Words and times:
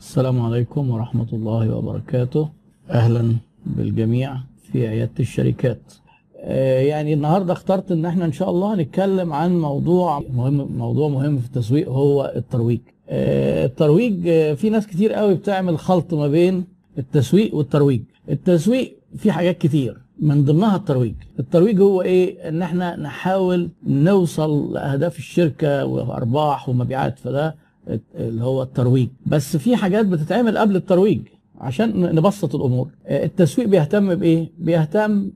السلام 0.00 0.42
عليكم 0.42 0.90
ورحمة 0.90 1.26
الله 1.32 1.76
وبركاته. 1.76 2.48
أهلا 2.90 3.36
بالجميع 3.66 4.36
في 4.72 4.86
عيادة 4.88 5.12
الشركات. 5.20 5.92
آه، 6.40 6.80
يعني 6.80 7.14
النهاردة 7.14 7.52
اخترت 7.52 7.92
إن 7.92 8.04
إحنا 8.04 8.24
إن 8.24 8.32
شاء 8.32 8.50
الله 8.50 8.74
هنتكلم 8.74 9.32
عن 9.32 9.60
موضوع 9.60 10.22
مهم 10.34 10.68
موضوع 10.78 11.08
مهم 11.08 11.38
في 11.38 11.46
التسويق 11.46 11.88
هو 11.88 12.32
الترويج. 12.36 12.80
آه، 13.08 13.66
الترويج 13.66 14.28
آه، 14.28 14.54
في 14.54 14.70
ناس 14.70 14.86
كتير 14.86 15.12
قوي 15.12 15.34
بتعمل 15.34 15.78
خلط 15.78 16.14
ما 16.14 16.28
بين 16.28 16.64
التسويق 16.98 17.54
والترويج. 17.54 18.02
التسويق 18.30 18.96
في 19.16 19.32
حاجات 19.32 19.58
كتير 19.58 19.96
من 20.20 20.44
ضمنها 20.44 20.76
الترويج. 20.76 21.14
الترويج 21.38 21.80
هو 21.80 22.02
إيه؟ 22.02 22.48
إن 22.48 22.62
إحنا 22.62 22.96
نحاول 22.96 23.68
نوصل 23.86 24.72
لأهداف 24.74 25.18
الشركة 25.18 25.84
وأرباح 25.84 26.68
ومبيعات 26.68 27.18
فده 27.18 27.65
اللي 28.14 28.44
هو 28.44 28.62
الترويج. 28.62 29.08
بس 29.26 29.56
في 29.56 29.76
حاجات 29.76 30.06
بتتعمل 30.06 30.58
قبل 30.58 30.76
الترويج 30.76 31.20
عشان 31.60 32.00
نبسط 32.14 32.54
الأمور. 32.54 32.90
التسويق 33.06 33.68
بيهتم 33.68 34.14
بإيه؟ 34.14 34.50
بيهتم 34.58 35.30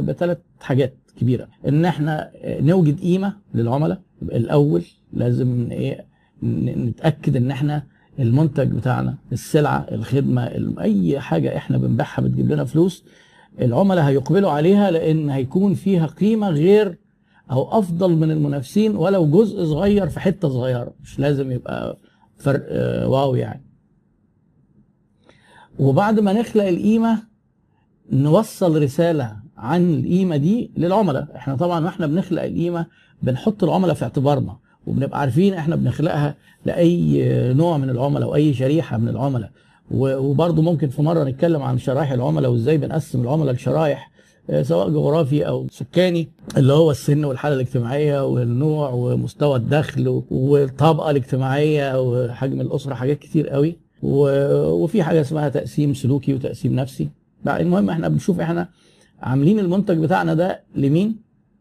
بثلاث 0.00 0.38
حاجات 0.60 0.94
كبيرة. 1.20 1.48
إن 1.68 1.84
إحنا 1.84 2.30
نوجد 2.44 3.00
قيمة 3.00 3.36
للعملاء. 3.54 4.00
الأول 4.22 4.84
لازم 5.12 5.68
إيه 5.70 6.06
نتأكد 6.42 7.36
إن 7.36 7.50
إحنا 7.50 7.86
المنتج 8.18 8.68
بتاعنا 8.70 9.14
السلعة 9.32 9.86
الخدمة 9.92 10.50
أي 10.80 11.20
حاجة 11.20 11.56
إحنا 11.56 11.78
بنبيعها 11.78 12.20
بتجيب 12.20 12.52
لنا 12.52 12.64
فلوس 12.64 13.04
العملاء 13.60 14.04
هيقبلوا 14.04 14.50
عليها 14.50 14.90
لأن 14.90 15.30
هيكون 15.30 15.74
فيها 15.74 16.06
قيمة 16.06 16.50
غير 16.50 16.98
أو 17.50 17.78
أفضل 17.78 18.16
من 18.16 18.30
المنافسين 18.30 18.96
ولو 18.96 19.26
جزء 19.26 19.64
صغير 19.64 20.08
في 20.08 20.20
حتة 20.20 20.48
صغيرة. 20.48 20.92
مش 21.02 21.18
لازم 21.18 21.52
يبقى 21.52 21.96
فرق 22.38 22.66
آه، 22.68 23.08
واو 23.08 23.34
يعني. 23.34 23.64
وبعد 25.78 26.20
ما 26.20 26.32
نخلق 26.32 26.64
القيمة 26.64 27.22
نوصل 28.12 28.82
رسالة 28.82 29.36
عن 29.56 29.94
القيمة 29.94 30.36
دي 30.36 30.72
للعملاء. 30.76 31.28
إحنا 31.36 31.56
طبعا 31.56 31.84
وإحنا 31.84 32.06
بنخلق 32.06 32.42
القيمة 32.42 32.86
بنحط 33.22 33.64
العملاء 33.64 33.94
في 33.94 34.02
اعتبارنا 34.02 34.56
وبنبقى 34.86 35.20
عارفين 35.20 35.54
إحنا 35.54 35.76
بنخلقها 35.76 36.34
لأي 36.66 37.22
نوع 37.54 37.78
من 37.78 37.90
العملاء 37.90 38.28
وأي 38.28 38.54
شريحة 38.54 38.96
من 38.98 39.08
العملاء. 39.08 39.50
وبرضه 39.90 40.62
ممكن 40.62 40.88
في 40.88 41.02
مرة 41.02 41.24
نتكلم 41.24 41.62
عن 41.62 41.78
شرائح 41.78 42.12
العملاء 42.12 42.50
وإزاي 42.50 42.78
بنقسم 42.78 43.20
العملاء 43.22 43.54
لشرائح. 43.54 44.10
آه، 44.10 44.13
سواء 44.62 44.90
جغرافي 44.90 45.46
أو 45.46 45.66
سكاني 45.70 46.28
اللي 46.56 46.72
هو 46.72 46.90
السن 46.90 47.24
والحالة 47.24 47.54
الاجتماعية 47.54 48.26
والنوع 48.26 48.90
ومستوى 48.90 49.56
الدخل 49.56 50.22
والطبقة 50.30 51.10
الاجتماعية 51.10 52.00
وحجم 52.00 52.60
الأسرة 52.60 52.94
حاجات 52.94 53.18
كتير 53.18 53.48
قوي. 53.48 53.76
وفي 54.02 55.02
حاجة 55.02 55.20
اسمها 55.20 55.48
تقسيم 55.48 55.94
سلوكي 55.94 56.34
وتقسيم 56.34 56.74
نفسي. 56.76 57.08
المهم 57.48 57.90
إحنا 57.90 58.08
بنشوف 58.08 58.40
إحنا 58.40 58.68
عاملين 59.20 59.58
المنتج 59.58 59.98
بتاعنا 59.98 60.34
ده 60.34 60.60
لمين؟ 60.76 61.16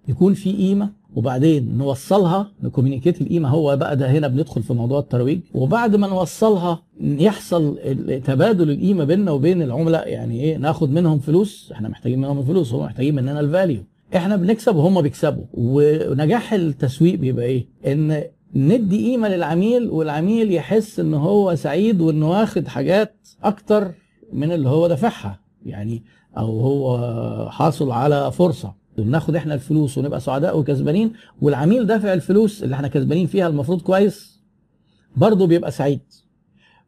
يكون 0.08 0.34
في 0.34 0.52
قيمة 0.54 0.90
وبعدين 1.16 1.78
نوصلها 1.78 2.52
ن 2.64 2.68
communicate 2.68 3.22
القيمة. 3.22 3.50
هو 3.50 3.78
بقى 3.78 3.98
ده 3.98 4.12
هنا 4.12 4.28
بندخل 4.28 4.64
في 4.64 4.74
موضوع 4.74 5.00
الترويج. 5.00 5.40
وبعد 5.54 5.96
ما 5.96 6.08
نوصلها 6.08 6.84
يحصل 7.02 7.78
تبادل 8.26 8.72
القيمة 8.72 9.04
بيننا 9.04 9.32
وبين 9.32 9.62
العملاء 9.62 10.08
يعني 10.08 10.42
إيه؟ 10.42 10.58
ناخد 10.58 10.90
منهم 10.92 11.20
فلوس. 11.20 11.72
إحنا 11.72 11.90
محتاجين 11.90 12.20
منهم 12.20 12.40
الفلوس 12.40 12.74
هم 12.74 12.84
محتاجين 12.84 13.16
مننا 13.16 13.40
الفاليو 13.40 13.84
إحنا 14.16 14.36
بنكسب 14.36 14.76
وهم 14.76 15.02
بيكسبوا. 15.02 15.44
ونجاح 15.54 16.54
التسويق 16.54 17.16
بيبقى 17.16 17.46
إيه؟ 17.46 17.66
إن 17.88 18.24
ندي 18.56 19.12
قيمة 19.12 19.28
للعميل 19.28 19.90
والعميل 19.90 20.54
يحس 20.54 21.00
إن 21.00 21.14
هو 21.14 21.56
سعيد 21.56 22.02
وانه 22.02 22.30
واخد 22.30 22.68
حاجات 22.68 23.16
أكتر 23.44 23.92
من 24.34 24.52
اللي 24.52 24.70
هو 24.70 24.88
دافعها. 24.88 25.40
يعني 25.66 26.04
أو 26.38 26.60
هو 26.60 27.50
حاصل 27.50 27.92
على 27.92 28.32
فرصة. 28.32 28.83
بناخد 28.98 29.36
إحنا 29.36 29.54
الفلوس 29.54 29.98
ونبقى 29.98 30.20
سعداء 30.20 30.60
وكسبانين 30.60 31.14
والعميل 31.42 31.88
دافع 31.88 32.14
الفلوس 32.14 32.64
اللي 32.64 32.76
إحنا 32.76 32.88
كسبانين 32.88 33.28
فيها 33.28 33.48
المفروض 33.48 33.82
كويس 33.82 34.42
برضه 35.16 35.48
بيبقى 35.48 35.72
سعيد. 35.72 36.00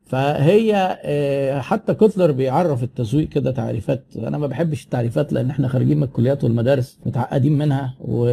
فهي 0.06 0.98
آه، 1.04 1.60
حتى 1.60 1.94
كوتلر 1.94 2.32
بيعرف 2.32 2.84
التسويق 2.84 3.30
كده 3.30 3.52
تعريفات. 3.52 4.06
أنا 4.18 4.38
ما 4.38 4.48
بحبش 4.48 4.84
التعريفات 4.84 5.34
لأن 5.34 5.50
إحنا 5.50 5.68
خارجين 5.68 5.98
من 5.98 6.04
الكليات 6.04 6.44
والمدارس 6.44 7.00
متعقدين 7.06 7.58
منها 7.58 7.96
و... 8.00 8.30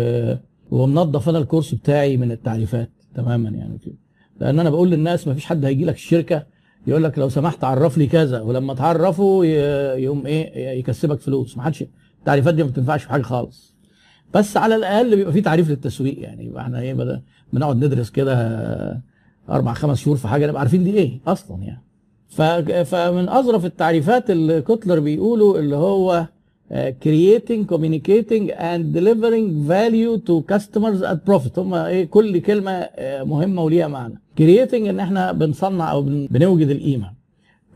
ومنظف 0.71 1.29
أنا 1.29 1.39
الكورس 1.39 1.75
بتاعي 1.75 2.17
من 2.17 2.33
التعريفات 2.33 2.91
تماما 3.15 3.49
يعني 3.51 3.79
كده. 3.79 3.95
لأن 4.41 4.59
أنا 4.61 4.71
بقول 4.71 4.91
للناس 4.91 5.29
ما 5.29 5.35
فيش 5.35 5.45
حد 5.45 5.65
هيجي 5.65 5.85
لك 5.85 5.95
الشركة 5.95 6.47
يقول 6.87 7.05
لك 7.05 7.19
لو 7.19 7.29
سمحت 7.29 7.65
عرف 7.65 7.99
لي 7.99 8.07
كذا 8.07 8.41
ولما 8.41 8.75
تعرفه 8.75 9.45
يقوم 9.97 10.27
إيه 10.27 10.79
يكسبك 10.79 11.21
فلوس. 11.21 11.57
ما 11.57 11.63
حدش 11.63 11.85
التعريفات 12.23 12.55
دي 12.55 12.63
ما 12.63 12.69
بتنفعش 12.71 13.03
في 13.03 13.11
حاجة 13.11 13.23
خالص. 13.23 13.75
بس 14.35 14.57
على 14.57 14.77
الأقل 14.77 15.17
بيبقى 15.17 15.33
في 15.33 15.41
تعريف 15.41 15.71
للتسويق 15.71 16.21
يعني 16.21 16.45
يبقى 16.45 16.63
إحنا 16.63 16.81
إيه 16.81 17.21
بنقعد 17.53 17.85
ندرس 17.85 18.11
كده 18.11 19.03
أربع 19.51 19.73
خمس 19.75 19.99
شهور 19.99 20.17
في 20.17 20.29
حاجة 20.29 20.47
نبقى 20.47 20.61
عارفين 20.61 20.85
دي 20.85 20.91
إيه 20.95 21.21
أصلا 21.27 21.63
يعني. 21.63 21.83
فمن 22.85 23.29
أظرف 23.29 23.65
التعريفات 23.65 24.31
اللي 24.31 24.61
كوتلر 24.61 25.01
بيقوله 25.01 25.59
اللي 25.59 25.77
هو 25.77 26.27
creating 27.05 27.67
communicating 27.73 28.51
and 28.51 28.83
delivering 28.97 29.47
value 29.69 30.19
to 30.29 30.55
customers 30.55 31.03
at 31.03 31.19
profit. 31.33 31.59
هم 31.59 31.75
إيه 31.75 32.05
كل 32.05 32.39
كلمة 32.41 32.89
مهمة 33.01 33.63
وليها 33.63 33.89
معنى. 33.89 34.15
creating 34.41 34.75
إن 34.75 35.01
إحنا 35.01 35.33
بنصنع 35.33 35.93
أو 35.93 36.03
بنوجد 36.07 36.69
القيمة. 36.69 37.13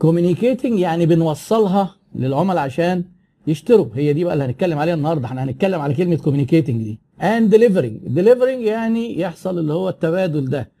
communicating 0.03 0.65
يعني 0.79 1.05
بنوصلها 1.05 1.95
للعملاء 2.15 2.63
عشان 2.63 3.03
يشتروا. 3.47 3.87
هي 3.95 4.13
دي 4.13 4.23
بقى 4.23 4.33
اللي 4.33 4.43
هنتكلم 4.45 4.79
عليها 4.79 4.93
النهارده. 4.93 5.25
إحنا 5.25 5.43
هنتكلم 5.43 5.81
على 5.81 5.93
كلمة 5.93 6.15
communicating 6.15 6.83
دي. 6.83 6.99
and 7.21 7.49
delivering 7.49 7.97
delivering 8.07 8.61
يعني 8.63 9.19
يحصل 9.19 9.59
اللي 9.59 9.73
هو 9.73 9.89
التبادل 9.89 10.45
ده. 10.45 10.71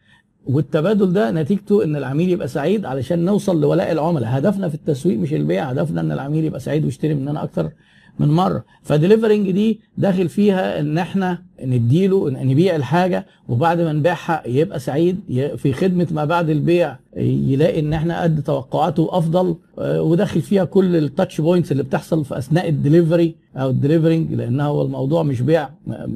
والتبادل 0.45 1.13
ده 1.13 1.31
نتيجته 1.31 1.83
إن 1.83 1.95
العميل 1.95 2.29
يبقى 2.29 2.47
سعيد 2.47 2.85
علشان 2.85 3.25
نوصل 3.25 3.61
لولاء 3.61 3.91
العملاء. 3.91 4.37
هدفنا 4.37 4.69
في 4.69 4.75
التسويق 4.75 5.19
مش 5.19 5.33
البيع 5.33 5.63
هدفنا 5.63 6.01
إن 6.01 6.11
العميل 6.11 6.45
يبقى 6.45 6.59
سعيد 6.59 6.85
ويشتري 6.85 7.13
مننا 7.13 7.43
أكتر 7.43 7.71
من 8.19 8.27
مرة. 8.27 8.63
ف 8.83 8.89
delivering 8.89 9.51
دي 9.51 9.79
داخل 9.97 10.29
فيها 10.29 10.79
إن 10.79 10.97
إحنا 10.97 11.43
نديله 11.63 12.29
نبيع 12.29 12.75
الحاجة 12.75 13.25
وبعد 13.49 13.81
ما 13.81 13.93
نبيعها 13.93 14.47
يبقى 14.47 14.79
سعيد 14.79 15.19
في 15.57 15.73
خدمة 15.73 16.07
ما 16.11 16.25
بعد 16.25 16.49
البيع 16.49 16.97
يلاقي 17.17 17.79
إن 17.79 17.93
إحنا 17.93 18.21
قد 18.21 18.43
توقعاته 18.43 19.07
أفضل 19.11 19.55
آه، 19.79 20.01
وداخل 20.01 20.41
فيها 20.41 20.63
كل 20.65 20.95
ال 20.95 21.03
touch 21.03 21.41
points 21.41 21.71
اللي 21.71 21.83
بتحصل 21.83 22.25
في 22.25 22.37
أثناء 22.37 22.69
الدليفري 22.69 23.35
أو 23.55 23.69
ال 23.69 23.75
delivering 23.75 24.33
لأن 24.33 24.61
هو 24.61 24.81
الموضوع 24.81 25.23
مش 25.23 25.41
بيع 25.41 25.69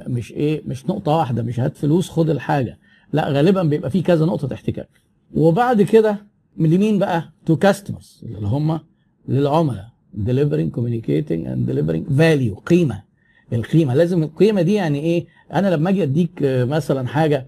مش 0.07 0.31
إيه 0.31 0.61
مش 0.67 0.85
نقطة 0.90 1.11
واحدة 1.17 1.41
مش 1.44 1.59
هات 1.59 1.78
فلوس 1.78 2.09
خد 2.09 2.29
الحاجة. 2.29 2.78
لا 3.13 3.29
غالبا 3.29 3.63
بيبقى 3.63 3.90
في 3.90 4.01
كذا 4.01 4.25
نقطة 4.25 4.53
احتكاك 4.53 4.90
وبعد 5.34 5.81
كده 5.81 6.17
لمين 6.57 7.00
بقى 7.00 7.23
to 7.45 7.55
customers 7.55 8.22
اللي 8.23 8.47
هم 8.47 8.79
للعملاء. 9.29 9.91
Delivering 10.16 10.69
communicating 10.77 11.45
and 11.47 11.69
delivering 11.72 12.05
value 12.19 12.59
قيمة. 12.66 13.03
القيمة. 13.53 13.94
لازم 13.94 14.23
القيمة 14.23 14.61
دي 14.61 14.73
يعني 14.73 14.99
إيه؟ 14.99 15.25
أنا 15.53 15.67
لما 15.75 15.89
أجي 15.89 16.03
أديك 16.03 16.44
آه، 16.44 16.63
مثلا 16.66 17.07
حاجة 17.07 17.47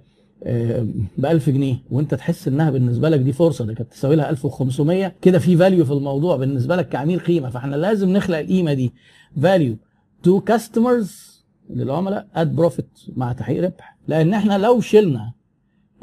ب 1.18 1.26
1000 1.26 1.50
جنيه 1.50 1.76
وأنت 1.92 2.16
تحس 2.16 2.48
إنها 2.48 2.70
بالنسبة 2.72 3.10
لك 3.10 3.20
دي 3.20 3.34
فرصة 3.34 3.66
ده 3.66 3.74
كانت 3.74 3.92
تساوي 3.92 4.16
لها 4.16 4.30
1500 4.30 5.16
كده 5.22 5.40
في 5.40 5.58
value 5.58 5.86
في 5.86 5.92
الموضوع 5.94 6.36
بالنسبة 6.38 6.76
لك 6.76 6.90
كعميل 6.90 7.20
قيمة. 7.20 7.50
فإحنا 7.50 7.76
لازم 7.76 8.10
نخلق 8.10 8.38
القيمة 8.38 8.74
دي. 8.74 8.94
value 9.42 9.76
to 10.24 10.40
customers 10.42 11.44
للعملاء 11.70 12.28
at 12.36 12.56
profit 12.56 12.90
مع 13.16 13.34
تحقيق 13.34 13.64
ربح. 13.64 13.98
لأن 14.08 14.34
إحنا 14.34 14.58
لو 14.58 14.82
شلنا 14.82 15.32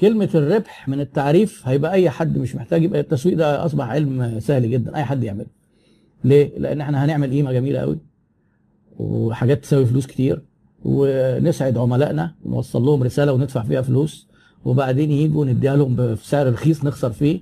كلمة 0.01 0.29
الربح 0.35 0.89
من 0.89 1.01
التعريف 1.01 1.69
هيبقى 1.69 1.93
أي 1.93 2.11
حد 2.11 2.39
مش 2.39 2.55
محتاج 2.57 2.83
يبقى 2.83 3.01
التسويق 3.01 3.37
ده 3.37 3.65
أصبح 3.65 3.85
علم 3.89 4.41
سهل 4.41 4.71
جدا. 4.71 4.97
أي 4.97 5.05
حد 5.05 5.25
يعمله. 5.25 5.47
ليه؟ 6.25 6.59
لأن 6.59 6.81
إحنا 6.81 7.05
هنعمل 7.05 7.31
قيمة 7.31 7.53
جميلة 7.53 7.79
قوي 7.79 7.99
وحاجات 8.99 9.63
تساوي 9.63 9.87
فلوس 9.87 10.07
كتير 10.07 10.43
ونسعد 10.85 11.79
عملائنا 11.79 12.35
ونوصل 12.45 12.83
لهم 12.83 13.03
رسالة 13.03 13.33
وندفع 13.33 13.63
فيها 13.63 13.83
فلوس 13.83 14.29
وبعدين 14.65 15.11
يجوا 15.11 15.45
نديها 15.45 15.77
لهم 15.77 15.97
بسعر 15.97 16.53
رخيص 16.53 16.85
نخسر 16.85 17.11
فيه 17.13 17.41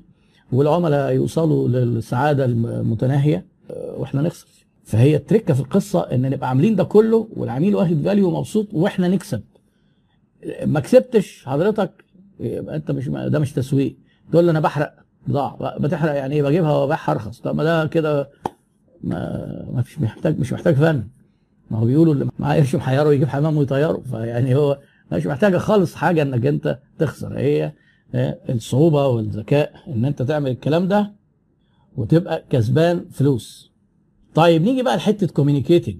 والعملاء 0.52 1.12
يوصلوا 1.12 1.68
للسعادة 1.68 2.44
المتناهية 2.44 3.46
وإحنا 3.96 4.22
نخسر. 4.22 4.46
فهي 4.84 5.16
التركة 5.16 5.54
في 5.54 5.60
القصة 5.60 6.00
إن 6.00 6.30
نبقى 6.30 6.48
عاملين 6.48 6.76
ده 6.76 6.84
كله 6.84 7.28
والعميل 7.36 7.76
واخد 7.76 8.02
فاليو 8.04 8.28
ومبسوط 8.28 8.68
وإحنا 8.74 9.08
نكسب. 9.08 9.42
ما 10.64 10.80
كسبتش 10.80 11.44
حضرتك 11.46 12.04
يبقى 12.40 12.76
أنت 12.76 12.90
مش 12.90 13.08
ده 13.08 13.38
مش 13.38 13.52
تسويق. 13.52 13.96
تقول 14.32 14.44
لي 14.44 14.50
أنا 14.50 14.60
بحرق 14.60 14.94
بضاعه 15.26 15.78
بتحرق 15.78 16.14
يعني 16.14 16.34
إيه؟ 16.34 16.42
بجيبها 16.42 16.72
وأبيعها 16.72 17.12
أرخص. 17.12 17.40
طب 17.40 17.54
ما 17.56 17.64
ده 17.64 17.86
كده 17.86 18.28
ما 19.02 19.66
ما 19.72 19.82
فيش 19.82 19.98
محتاج 20.00 20.38
مش 20.40 20.52
محتاج 20.52 20.74
فن. 20.74 21.04
ما 21.70 21.78
هو 21.78 21.84
بيقولوا 21.84 22.14
اللي 22.14 22.28
معاه 22.38 22.56
قرش 22.56 22.74
محيره 22.74 23.12
يجيب 23.12 23.28
حمام 23.28 23.56
ويطيره. 23.56 24.02
فيعني 24.10 24.56
هو 24.56 24.78
مش 25.12 25.26
محتاجة 25.26 25.58
خالص 25.58 25.94
حاجة 25.94 26.22
إنك 26.22 26.46
أنت 26.46 26.78
تخسر. 26.98 27.38
هي 27.38 27.72
الصعوبة 28.48 29.06
والذكاء 29.06 29.72
إن 29.88 30.04
أنت 30.04 30.22
تعمل 30.22 30.50
الكلام 30.50 30.88
ده 30.88 31.12
وتبقى 31.96 32.44
كسبان 32.50 33.04
فلوس. 33.10 33.72
طيب 34.34 34.62
نيجي 34.62 34.82
بقى 34.82 34.96
لحتة 34.96 35.26
communicating 35.26 35.96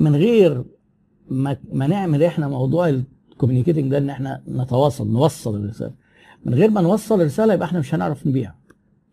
من 0.00 0.16
غير 0.16 0.64
ما, 1.30 1.56
ما 1.72 1.86
نعمل 1.86 2.22
إحنا 2.22 2.48
موضوع 2.48 2.88
ال 3.32 3.36
communicating 3.36 3.90
ده 3.90 3.98
إن 3.98 4.10
إحنا 4.10 4.42
نتواصل 4.48 5.10
نوصل 5.12 5.56
الرسالة. 5.56 5.92
من 6.44 6.54
غير 6.54 6.70
ما 6.70 6.80
نوصل 6.80 7.20
الرسالة 7.20 7.54
يبقى 7.54 7.66
إحنا 7.68 7.78
مش 7.78 7.94
هنعرف 7.94 8.26
نبيع. 8.26 8.54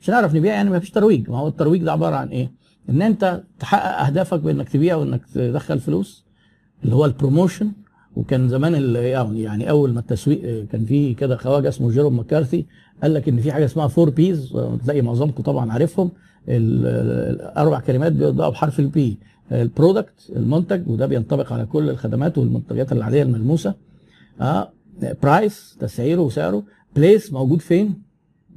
مش 0.02 0.10
هنعرف 0.10 0.36
نبيع 0.36 0.54
يعني 0.54 0.70
ما 0.70 0.80
فيش 0.80 0.92
ترويج. 0.92 1.30
ما 1.30 1.38
هو 1.38 1.48
الترويج 1.48 1.84
ده 1.84 1.92
عبارة 1.92 2.16
عن 2.16 2.28
إيه؟ 2.28 2.52
إن 2.90 3.02
أنت 3.02 3.44
تحقق 3.60 4.06
أهدافك 4.06 4.40
بإنك 4.40 4.70
تبيع 4.70 4.96
وإنك 4.96 5.22
تدخل 5.34 5.80
فلوس 5.80 6.26
اللي 6.84 6.96
هو 6.96 7.06
ال 7.06 7.12
promotion 7.12 7.72
وكان 8.16 8.50
زمان 8.50 8.96
يعني 9.36 9.70
أول 9.70 9.94
ما 9.94 10.00
التسويق 10.00 10.68
كان 10.68 10.86
في 10.86 11.14
كده 11.14 11.38
خواجة 11.38 11.70
اسمه 11.70 11.92
جيروم 11.92 12.20
مكارثي 12.20 12.66
قال 13.04 13.14
لك 13.14 13.30
إن 13.30 13.38
في 13.42 13.52
حاجة 13.52 13.66
اسمها 13.66 13.88
four 13.88 14.10
Ps 14.10 14.58
تلاقي 14.84 15.02
معظمكم 15.02 15.44
طبعا 15.44 15.72
عارفهم. 15.72 16.12
الأربع 16.48 17.80
كلمات 17.80 18.12
بيبدأوا 18.12 18.50
بحرف 18.50 18.80
ال 18.80 18.99
P 18.99 19.18
ال 19.52 19.62
product 19.62 20.32
المنتج 20.36 20.88
وده 20.88 21.06
بينطبق 21.06 21.54
على 21.54 21.66
كل 21.66 21.90
الخدمات 21.90 22.38
والمنتجات 22.38 22.92
العادية 22.92 23.24
الملموسة. 23.24 23.74
آه 24.42 24.70
price 25.24 25.78
تسعيره 25.80 26.22
وسعره. 26.22 26.64
place 26.96 27.34
موجود 27.34 27.62
فين؟ 27.62 28.02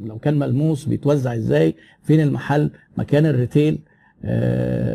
لو 0.00 0.18
كان 0.18 0.38
ملموس 0.38 0.84
بيتوزع 0.84 1.34
إزاي؟ 1.34 1.74
فين 2.02 2.20
المحل؟ 2.20 2.70
مكان 2.98 3.26
ال 3.26 3.33
retail 3.33 3.74
آه 3.74 3.78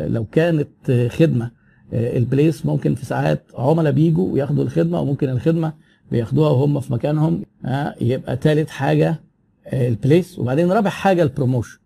لو 0.08 0.24
كانت 0.32 1.08
خدمة 1.10 1.50
آه 1.92 2.16
ال 2.18 2.26
place 2.26 2.66
ممكن 2.66 2.94
في 2.94 3.04
ساعات 3.06 3.44
عملاء 3.54 3.92
بيجوا 3.92 4.32
وياخدوا 4.32 4.64
الخدمة 4.64 5.00
وممكن 5.00 5.28
الخدمة 5.28 5.72
بياخدوها 6.10 6.50
وهم 6.50 6.80
في 6.80 6.92
مكانهم 6.92 7.42
آه 7.64 7.94
يبقى 8.00 8.36
ثالث 8.36 8.68
حاجة 8.70 9.20
آه 9.66 9.88
ال 9.88 9.96
place 9.96 10.38
وبعدين 10.38 10.72
رابع 10.72 10.90
حاجة 10.90 11.22
ال 11.22 11.28
promotion 11.28 11.78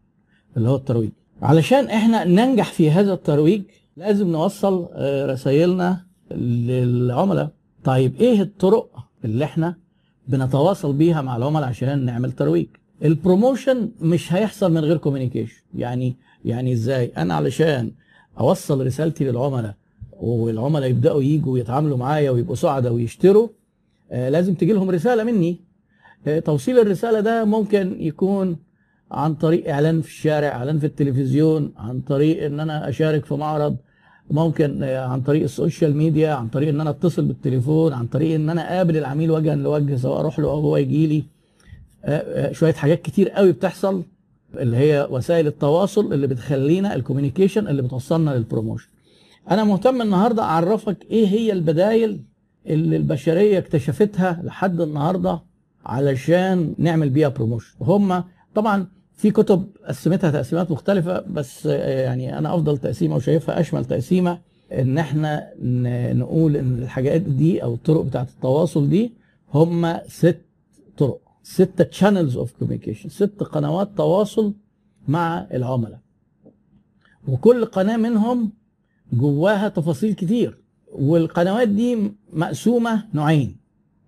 اللي 0.56 0.68
هو 0.68 0.76
الترويج. 0.76 1.10
علشان 1.42 1.84
إحنا 1.84 2.24
ننجح 2.24 2.72
في 2.72 2.90
هذا 2.90 3.12
الترويج 3.12 3.62
لازم 3.96 4.28
نوصل 4.28 4.88
آه 4.92 5.26
رسائلنا 5.26 6.06
للعملاء. 6.30 7.50
طيب 7.84 8.16
إيه 8.16 8.42
الطرق 8.42 8.96
اللي 9.24 9.44
إحنا 9.44 9.76
بنتواصل 10.28 10.92
بيها 10.92 11.22
مع 11.22 11.36
العملاء 11.36 11.68
عشان 11.68 12.04
نعمل 12.04 12.32
ترويج؟ 12.32 12.66
ال 13.04 13.13
promotion 13.13 13.90
مش 14.00 14.32
هيحصل 14.32 14.72
من 14.72 14.80
غير 14.80 14.96
communication 14.96 15.62
يعني 15.74 16.16
يعني 16.46 16.72
إزاي؟ 16.72 17.12
أنا 17.16 17.34
علشان 17.34 17.92
أوصل 18.40 18.86
رسالتي 18.86 19.24
للعملاء 19.24 19.74
والعملاء 20.12 20.90
يبدأوا 20.90 21.22
يجوا 21.22 21.52
ويتعاملوا 21.52 21.96
معايا 21.96 22.30
ويبقوا 22.30 22.54
سعداء 22.56 22.92
ويشتروا 22.92 23.48
آه 24.10 24.28
لازم 24.28 24.54
تجي 24.54 24.72
لهم 24.72 24.90
رسالة 24.90 25.24
مني. 25.24 25.60
آه 26.26 26.38
توصيل 26.38 26.78
الرسالة 26.78 27.20
ده 27.20 27.44
ممكن 27.44 27.96
يكون 28.00 28.56
عن 29.10 29.34
طريق 29.34 29.70
إعلان 29.70 30.00
في 30.02 30.08
الشارع 30.08 30.48
إعلان 30.48 30.78
في 30.78 30.86
التلفزيون 30.86 31.72
عن 31.76 32.00
طريق 32.00 32.44
إن 32.44 32.60
أنا 32.60 32.88
أشارك 32.88 33.24
في 33.24 33.34
معرض 33.34 33.76
ممكن 34.30 34.82
عن 34.84 35.20
طريق 35.20 35.42
ال 35.42 35.50
social 35.50 35.96
media 35.96 36.30
عن 36.32 36.48
طريق 36.48 36.68
إن 36.68 36.80
أنا 36.80 36.90
أتصل 36.90 37.24
بالتليفون 37.24 37.92
عن 37.92 38.06
طريق 38.06 38.34
إن 38.34 38.50
أنا 38.50 38.74
أقابل 38.74 38.96
العميل 38.96 39.30
وجها 39.30 39.54
لوجه 39.54 39.96
سواء 39.96 40.20
أروح 40.20 40.38
له 40.38 40.48
أو 40.50 40.60
هو 40.60 40.76
يجي 40.76 41.06
لي. 41.06 41.22
شوية 42.52 42.72
حاجات 42.72 43.02
كتير 43.02 43.28
قوي 43.30 43.52
بتحصل. 43.52 44.02
اللي 44.58 44.76
هي 44.76 45.08
وسائل 45.10 45.46
التواصل 45.46 46.12
اللي 46.12 46.26
بتخلينا 46.26 46.94
ال 46.94 47.00
communication 47.00 47.68
اللي 47.68 47.82
بتوصلنا 47.82 48.30
لل 48.30 48.41
promotion 48.41 48.88
أنا 49.50 49.64
مهتم 49.64 50.02
النهارده 50.02 50.42
أعرفك 50.42 50.96
إيه 51.10 51.26
هي 51.28 51.52
البدايل 51.52 52.20
اللي 52.66 52.96
البشرية 52.96 53.58
اكتشفتها 53.58 54.40
لحد 54.44 54.80
النهارده 54.80 55.40
علشان 55.86 56.74
نعمل 56.78 57.10
بيها 57.10 57.28
promotion 57.28 57.74
وهم 57.80 58.24
طبعا 58.54 58.86
في 59.16 59.30
كتب 59.30 59.66
قسمتها 59.88 60.30
تقسيمات 60.30 60.70
مختلفة 60.70 61.20
بس 61.20 61.66
يعني 61.66 62.38
أنا 62.38 62.54
أفضل 62.54 62.78
تقسيمة 62.78 63.16
وشايفها 63.16 63.60
أشمل 63.60 63.84
تقسيمة 63.84 64.38
إن 64.72 64.98
إحنا 64.98 65.50
نقول 66.12 66.56
إن 66.56 66.78
الحاجات 66.82 67.20
دي 67.20 67.62
أو 67.62 67.74
الطرق 67.74 68.00
بتاعت 68.00 68.28
التواصل 68.28 68.88
دي 68.88 69.12
هم 69.54 69.96
ست 70.08 70.40
طرق. 70.98 71.20
ستة 71.46 71.84
channels 71.84 72.36
of 72.36 72.52
communication 72.52 73.08
ست 73.08 73.42
قنوات 73.42 73.96
تواصل 73.96 74.54
مع 75.08 75.46
العملاء. 75.52 76.00
وكل 77.28 77.64
قناة 77.64 77.96
منهم 77.96 78.52
جواها 79.12 79.68
تفاصيل 79.68 80.12
كتير. 80.14 80.62
والقنوات 80.92 81.68
دي 81.68 82.12
مقسومة 82.32 83.04
نوعين. 83.14 83.56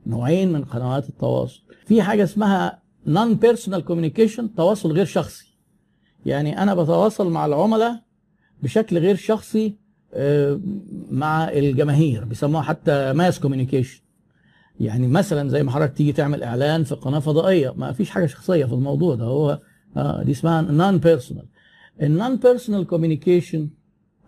نوعين 0.07 0.53
من 0.53 0.65
قنوات 0.65 1.09
التواصل. 1.09 1.63
في 1.87 2.03
حاجة 2.03 2.25
اسمها 2.25 2.83
non-personal 3.07 3.85
communication 3.85 4.55
تواصل 4.55 4.93
غير 4.93 5.07
شخصي. 5.07 5.59
يعني 6.27 6.63
أنا 6.63 6.75
بتواصل 6.75 7.31
مع 7.31 7.47
العملاء 7.47 8.03
بشكل 8.63 8.99
غير 8.99 9.17
شخصي 9.17 9.77
مع 11.11 11.51
الجماهير. 11.51 12.25
بيسموها 12.25 12.63
حتى 12.63 13.13
mass 13.13 13.41
communication 13.41 14.03
يعني 14.81 15.09
مثلا 15.09 15.49
زي 15.49 15.63
ما 15.63 15.71
حضرتك 15.71 15.93
تيجي 15.97 16.13
تعمل 16.13 16.43
إعلان 16.43 16.85
في 16.85 16.95
قناة 16.95 17.19
فضائية 17.19 17.73
ما 17.77 17.93
فيش 17.93 18.11
حاجة 18.11 18.27
شخصية 18.27 18.65
في 18.65 18.73
الموضوع 18.73 19.15
ده 19.15 19.25
هو 19.25 19.59
آه 19.97 20.23
دي 20.23 20.33
اسمها 20.33 20.61
non-personal 20.63 21.45
ال 22.03 22.37
non-personal 22.37 22.87
communication 22.87 23.69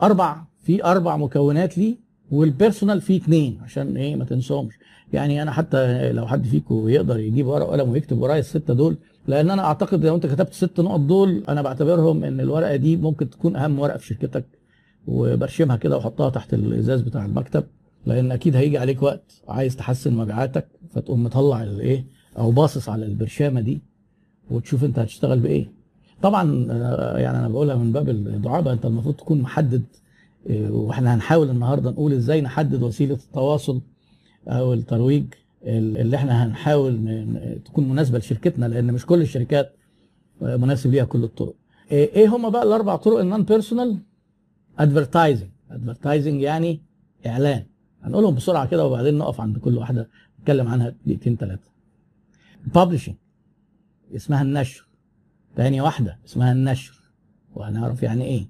أربع 0.03 0.45
في 0.63 0.85
أربع 0.85 1.17
مكونات 1.17 1.79
ليه 1.79 1.97
وال 2.31 2.45
personal 2.45 3.01
فيه 3.01 3.17
اثنين 3.21 3.59
عشان 3.63 3.97
إيه 3.97 4.17
ما 4.17 4.25
تنساهمش 4.25 4.75
يعني 5.13 5.43
أنا 5.43 5.51
حتى 5.53 6.13
لو 6.13 6.27
حد 6.27 6.47
فيكم 6.47 6.89
يقدر 6.89 7.19
يجيب 7.19 7.47
ورقة 7.47 7.65
وقلم 7.69 7.91
ويكتب 7.91 8.19
ورايا 8.19 8.39
الستة 8.41 8.75
دول 8.75 8.97
لأن 9.27 9.51
أنا 9.51 9.65
أعتقد 9.65 10.05
لو 10.05 10.15
أنت 10.15 10.27
كتبت 10.27 10.51
الست 10.51 10.81
نقط 10.81 11.01
دول 11.01 11.43
أنا 11.49 11.63
بعتبرهم 11.63 12.25
إن 12.25 12.41
الورقة 12.41 12.77
دي 12.77 12.97
ممكن 12.97 13.31
تكون 13.31 13.57
أهم 13.57 13.79
ورقة 13.79 13.99
في 13.99 14.07
شركتك 14.07 14.45
وبرشمها 15.07 15.77
كده 15.77 15.97
واحطها 15.97 16.31
تحت 16.31 16.55
الإزاز 16.55 17.01
بتاع 17.01 17.25
المكتب. 17.25 17.65
لأن 18.07 18.33
أكيد 18.33 18.57
هيجي 18.57 18.79
عليك 18.79 19.03
وقت 19.03 19.43
عايز 19.49 19.77
تحسن 19.77 20.15
مبيعاتك 20.15 20.69
فتقوم 20.95 21.25
مطلع 21.25 21.63
الايه 21.63 22.05
أو 22.39 22.51
باصص 22.51 22.89
على 22.89 23.07
البرشامة 23.07 23.61
دي 23.61 23.81
وتشوف 24.51 24.85
انت 24.85 24.99
هتشتغل 24.99 25.41
بإيه. 25.41 25.73
طبعا 26.23 26.43
يعني 27.19 27.39
أنا 27.39 27.49
بقولها 27.49 27.77
من 27.77 27.93
باب 27.93 28.09
الدعابة 28.09 28.73
أنت 28.73 28.87
المفروض 28.87 29.15
تكون 29.15 29.41
محدد 29.41 29.83
وإحنا 30.51 31.15
هنحاول 31.15 31.51
النهارده 31.51 31.91
نقول 31.91 32.13
إزاي 32.13 32.41
نحدد 32.41 32.83
وسيلة 32.83 33.15
التواصل 33.15 33.81
أو 34.49 34.73
الترويج 34.73 35.25
اللي 35.65 36.17
إحنا 36.17 36.45
هنحاول 36.47 37.01
تكون 37.65 37.89
مناسبة 37.89 38.19
لشركتنا 38.19 38.67
لأن 38.67 38.93
مش 38.93 39.07
كل 39.07 39.21
الشركات 39.23 39.73
مناسب 40.41 40.91
ليها 40.91 41.05
كل 41.05 41.25
الطرق. 41.25 41.55
إيه 41.93 42.37
هم 42.37 42.51
بقى 42.51 42.63
الأربع 42.63 42.97
طرق 42.97 43.19
ال 43.19 43.43
non-personal 43.43 43.97
advertising 44.79 45.49
advertising 45.71 46.41
يعني 46.43 46.81
إعلان. 47.27 47.63
هنقولهم 48.03 48.35
بسرعة 48.35 48.67
كده 48.67 48.87
وبعدين 48.87 49.19
نقف 49.19 49.41
عند 49.41 49.59
كل 49.59 49.79
واحدة 49.79 50.09
نتكلم 50.41 50.69
عنها 50.69 50.95
دقيقتين 51.07 51.37
ثلاثة 51.37 51.71
publishing 52.75 53.15
اسمها 54.17 54.43
النشر. 54.43 54.89
تاني 55.57 55.81
واحدة 55.81 56.19
اسمها 56.27 56.53
النشر. 56.53 57.01
وهنعرف 57.55 58.03
يعني 58.03 58.25
إيه. 58.25 58.49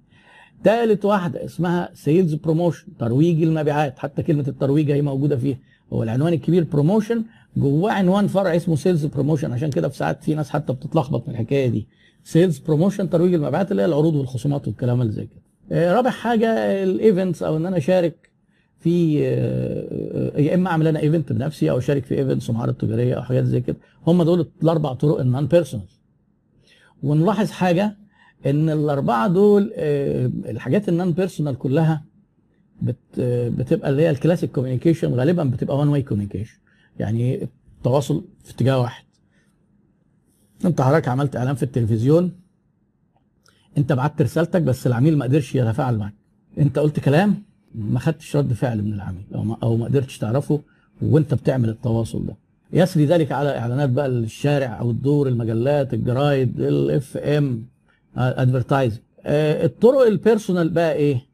تالت 0.64 1.04
واحدة 1.04 1.44
اسمها 1.44 1.90
sales 1.94 2.34
promotion 2.34 2.96
ترويج 2.98 3.42
المبيعات. 3.42 3.98
حتى 3.98 4.22
كلمة 4.22 4.44
الترويج 4.48 4.90
هي 4.90 5.02
موجودة 5.02 5.36
فيها. 5.36 5.58
هو 5.92 6.02
العنوان 6.02 6.32
الكبير 6.32 6.64
promotion 6.64 7.24
جواه 7.56 7.92
عنوان 7.92 8.26
فرع 8.26 8.56
اسمه 8.56 8.76
sales 8.76 9.06
promotion 9.06 9.52
عشان 9.52 9.70
كده 9.70 9.88
في 9.88 9.96
ساعات 9.96 10.24
في 10.24 10.34
ناس 10.34 10.50
حتى 10.50 10.72
بتتلخبط 10.72 11.28
من 11.28 11.34
الحكاية 11.34 11.68
دي. 11.68 11.88
sales 12.24 12.58
promotion 12.58 13.10
ترويج 13.10 13.34
المبيعات 13.34 13.70
اللي 13.70 13.82
هي 13.82 13.86
العروض 13.86 14.14
والخصومات 14.14 14.68
والكلام 14.68 15.00
اللي 15.02 15.12
زي 15.12 15.26
كده. 15.26 15.94
رابع 15.94 16.10
حاجة 16.10 16.82
ال 16.82 16.91
events 16.91 17.42
أو 17.42 17.56
إن 17.56 17.66
أنا 17.66 17.76
أشارك 17.76 18.29
في 18.80 19.14
يا 20.36 20.54
إما 20.54 20.70
أعمل 20.70 20.86
أنا 20.86 21.00
event 21.00 21.32
بنفسي 21.32 21.70
أو 21.70 21.78
أشارك 21.78 22.04
في 22.04 22.18
events 22.18 22.50
ومعارض 22.50 22.74
تجارية 22.74 23.14
أو 23.14 23.22
حاجات 23.22 23.44
زي 23.44 23.60
كده. 23.60 23.76
هم 24.06 24.22
دول 24.22 24.50
الأربع 24.62 24.92
طرق 24.92 25.20
ال 25.20 25.46
non-personal 25.46 25.86
ونلاحظ 27.02 27.50
حاجة 27.50 27.96
إن 28.46 28.70
الأربعة 28.70 29.28
دول 29.28 29.72
الحاجات 29.76 30.88
ال 30.88 31.12
non-personal 31.12 31.58
كلها 31.58 32.04
بت 32.82 32.96
بتبقى 33.58 33.90
اللي 33.90 34.02
هي 34.02 34.10
ال 34.10 34.15
classic 34.15 34.50
communication 34.52 35.14
غالبا 35.14 35.44
بتبقى 35.44 35.78
one 35.78 35.88
way 35.88 36.02
communication 36.02 36.58
يعني 36.98 37.42
التواصل 37.78 38.24
في 38.44 38.50
اتجاه 38.54 38.80
واحد. 38.80 39.04
أنت 40.64 40.80
حضرتك 40.80 41.08
عملت 41.08 41.36
إعلان 41.36 41.54
في 41.54 41.62
التلفزيون 41.62 42.32
أنت 43.78 43.92
بعت 43.92 44.22
رسالتك 44.22 44.62
بس 44.62 44.86
العميل 44.86 45.18
ما 45.18 45.24
قدرش 45.24 45.54
يتفاعل 45.54 45.98
معك 45.98 46.14
أنت 46.58 46.78
قلت 46.78 47.00
كلام 47.00 47.42
ما 47.74 47.98
خدتش 47.98 48.36
رد 48.36 48.52
فعل 48.52 48.82
من 48.82 48.92
العميل 48.92 49.24
أو 49.34 49.44
ما, 49.44 49.56
أو 49.62 49.76
ما 49.76 49.84
قدرتش 49.84 50.18
تعرفه 50.18 50.60
وأنت 51.02 51.34
بتعمل 51.34 51.68
التواصل 51.68 52.26
ده. 52.26 52.36
يسري 52.72 53.06
ذلك 53.06 53.32
على 53.32 53.58
إعلانات 53.58 53.90
بقى 53.90 54.06
الشارع 54.06 54.80
outdoor 54.80 55.28
المجلات 55.28 55.94
الجرايد 55.94 56.60
ال 56.60 57.16
FM 57.16 57.66
advertising 58.16 59.00
الطرق 59.26 60.00
ال 60.00 60.08
personal 60.08 60.68
بقى 60.68 60.92
إيه؟ 60.92 61.26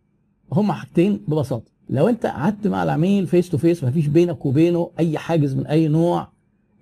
هم 0.53 0.73
حاجتين 0.73 1.21
ببساطة. 1.29 1.71
لو 1.91 2.09
أنت 2.09 2.27
قعدت 2.27 2.67
مع 2.67 2.83
العميل 2.83 3.27
face 3.27 3.49
to 3.51 3.59
face 3.59 3.85
مفيش 3.85 4.07
بينك 4.07 4.47
وبينه 4.47 4.91
أي 4.99 5.19
حاجز 5.19 5.55
من 5.55 5.67
أي 5.67 5.89
نوع 5.89 6.29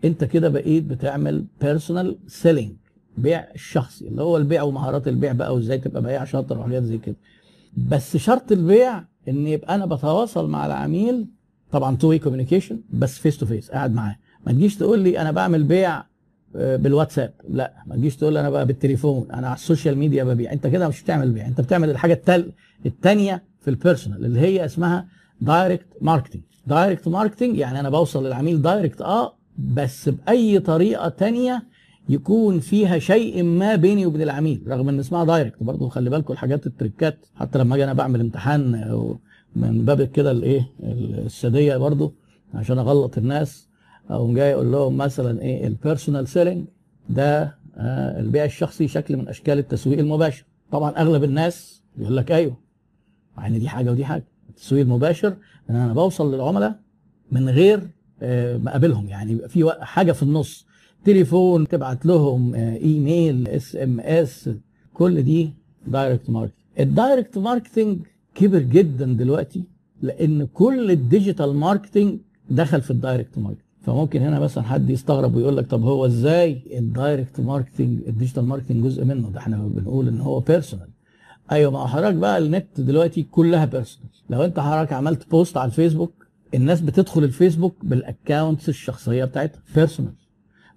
أنت 0.04 0.24
كده 0.24 0.48
بقيت 0.48 0.84
بتعمل 0.84 1.44
personal 1.60 2.16
selling 2.26 2.72
بيع 3.18 3.46
الشخصي 3.54 4.08
اللي 4.08 4.22
هو 4.22 4.36
البيع 4.36 4.62
ومهارات 4.62 5.08
البيع 5.08 5.32
بقى 5.32 5.54
وإزاي 5.54 5.78
تبقى 5.78 6.02
بياع 6.02 6.24
شاطر 6.24 6.58
وحاجات 6.58 6.82
زي 6.82 6.98
كده. 6.98 7.16
بس 7.76 8.16
شرط 8.16 8.52
البيع 8.52 9.04
إن 9.28 9.46
يبقى 9.46 9.74
أنا 9.74 9.86
بتواصل 9.86 10.50
مع 10.50 10.66
العميل 10.66 11.26
طبعا 11.72 11.96
two 11.96 12.08
way 12.08 12.18
communication 12.18 12.80
بس 12.90 13.18
face 13.18 13.38
to 13.38 13.46
face 13.46 13.70
قاعد 13.70 13.94
معاه. 13.94 14.16
ما 14.46 14.52
تجيش 14.52 14.76
تقول 14.76 14.98
لي 14.98 15.18
أنا 15.20 15.30
بعمل 15.30 15.62
بيع 15.62 16.04
آه، 16.56 16.76
بالواتساب. 16.76 17.34
لا 17.48 17.74
ما 17.86 17.96
تجيش 17.96 18.16
تقول 18.16 18.32
لي 18.34 18.40
أنا 18.40 18.50
بقى 18.50 18.66
بالتليفون. 18.66 19.30
أنا 19.32 19.46
على 19.46 19.56
ال 19.56 19.62
social 19.62 19.98
media 19.98 20.24
ببيع. 20.24 20.52
أنت 20.52 20.66
كده 20.66 20.88
مش 20.88 21.02
بتعمل 21.02 21.30
بيع. 21.30 21.46
أنت 21.46 21.60
بتعمل 21.60 21.90
الحاجة 21.90 22.12
التل... 22.12 22.52
الثانية 22.86 23.42
في 23.60 23.70
ال 23.70 23.76
personal 23.76 24.24
اللي 24.24 24.40
هي 24.40 24.64
اسمها 24.64 25.06
direct 25.40 25.86
marketing 26.00 26.42
direct 26.66 27.08
marketing 27.08 27.56
يعني 27.58 27.80
أنا 27.80 27.90
بوصل 27.90 28.26
للعميل 28.26 28.62
direct 28.62 29.02
آه 29.02 29.34
بس 29.58 30.08
بأي 30.08 30.58
طريقة 30.58 31.08
تانية 31.08 31.62
يكون 32.08 32.60
فيها 32.60 32.98
شيء 32.98 33.42
ما 33.42 33.76
بيني 33.76 34.06
وبين 34.06 34.22
العميل 34.22 34.62
رغم 34.68 34.88
إن 34.88 34.98
اسمها 34.98 35.24
direct 35.24 35.62
برضه 35.62 35.88
خلي 35.88 36.10
بالكم 36.10 36.32
الحاجات 36.32 36.66
التريكات 36.66 37.26
حتى 37.34 37.58
لما 37.58 37.74
أجي 37.74 37.84
أنا 37.84 37.92
بعمل 37.92 38.20
امتحان 38.20 38.70
من 39.56 39.84
باب 39.84 40.02
كده 40.02 40.30
الايه 40.30 40.68
السادية 40.82 41.76
برضه 41.76 42.12
عشان 42.54 42.78
أغلط 42.78 43.18
الناس 43.18 43.68
أو 44.10 44.34
جاي 44.34 44.54
أقول 44.54 44.72
لهم 44.72 44.96
مثلا 44.96 45.42
إيه 45.42 45.66
ال 45.66 45.73
personal 45.73 46.28
selling 46.28 46.66
ده 47.08 47.58
آه، 47.76 48.20
البيع 48.20 48.44
الشخصي 48.44 48.88
شكل 48.88 49.16
من 49.16 49.28
أشكال 49.28 49.58
التسويق 49.58 49.98
المباشر. 49.98 50.44
طبعا 50.72 50.90
أغلب 50.90 51.24
الناس 51.24 51.82
يقول 51.98 52.16
لك 52.16 52.32
أيوه 52.32 52.56
يعني 53.38 53.58
دي 53.58 53.68
حاجة 53.68 53.90
ودي 53.90 54.04
حاجة. 54.04 54.24
التسويق 54.50 54.82
المباشر 54.82 55.36
إن 55.70 55.76
أنا 55.76 55.92
بوصل 55.94 56.34
للعملاء 56.34 56.80
من 57.32 57.48
غير 57.48 57.80
آه، 58.22 58.56
ما 58.56 58.70
اقابلهم 58.70 59.08
يعني 59.08 59.48
في 59.48 59.72
حاجة 59.80 60.12
في 60.12 60.22
النص. 60.22 60.66
تليفون 61.04 61.68
تبعت 61.68 62.06
لهم 62.06 62.54
آه، 62.54 62.76
email 62.76 63.48
SMS 63.48 64.50
كل 64.94 65.22
دي 65.22 65.50
direct 65.86 66.30
marketing 66.30 66.60
ال 66.80 66.89
direct 66.89 67.38
marketing 67.38 67.98
كبر 68.34 68.58
جدا 68.58 69.06
دلوقتي 69.06 69.64
لأن 70.02 70.46
كل 70.46 70.90
ال 70.90 70.98
digital 70.98 71.54
marketing 71.56 72.18
دخل 72.50 72.80
في 72.82 72.90
ال 72.90 72.97
direct 72.97 73.38
marketing 73.38 73.64
فممكن 73.82 74.20
هنا 74.22 74.40
مثلا 74.40 74.64
حد 74.64 74.90
يستغرب 74.90 75.34
ويقول 75.36 75.56
لك 75.56 75.66
طب 75.66 75.82
هو 75.82 76.06
إزاي 76.06 76.62
ال 76.78 76.87
direct 76.87 77.40
marketing 77.40 77.98
ال 78.08 78.13
digital 78.13 78.44
marketing 78.44 78.84
جزء 78.84 79.04
منه؟ 79.04 79.30
ده 79.30 79.38
إحنا 79.38 79.56
بنقول 79.56 80.08
إن 80.08 80.20
هو 80.20 80.40
personal 80.40 80.88
أيوه 81.52 81.70
ما 81.70 81.86
حضرتك 81.86 82.14
بقى 82.16 82.38
النت 82.38 82.80
دلوقتي 82.80 83.22
كلها 83.22 83.64
personal 83.64 84.08
لو 84.30 84.44
أنت 84.44 84.60
حضرتك 84.60 84.92
عملت 84.92 85.30
post 85.30 85.56
على 85.56 85.68
الفيسبوك 85.68 86.26
الناس 86.54 86.80
بتدخل 86.80 87.24
الفيسبوك 87.24 87.74
بال 87.82 88.00
accounts 88.00 88.68
الشخصية 88.68 89.24
بتاعتها 89.24 89.60
personal 89.74 90.12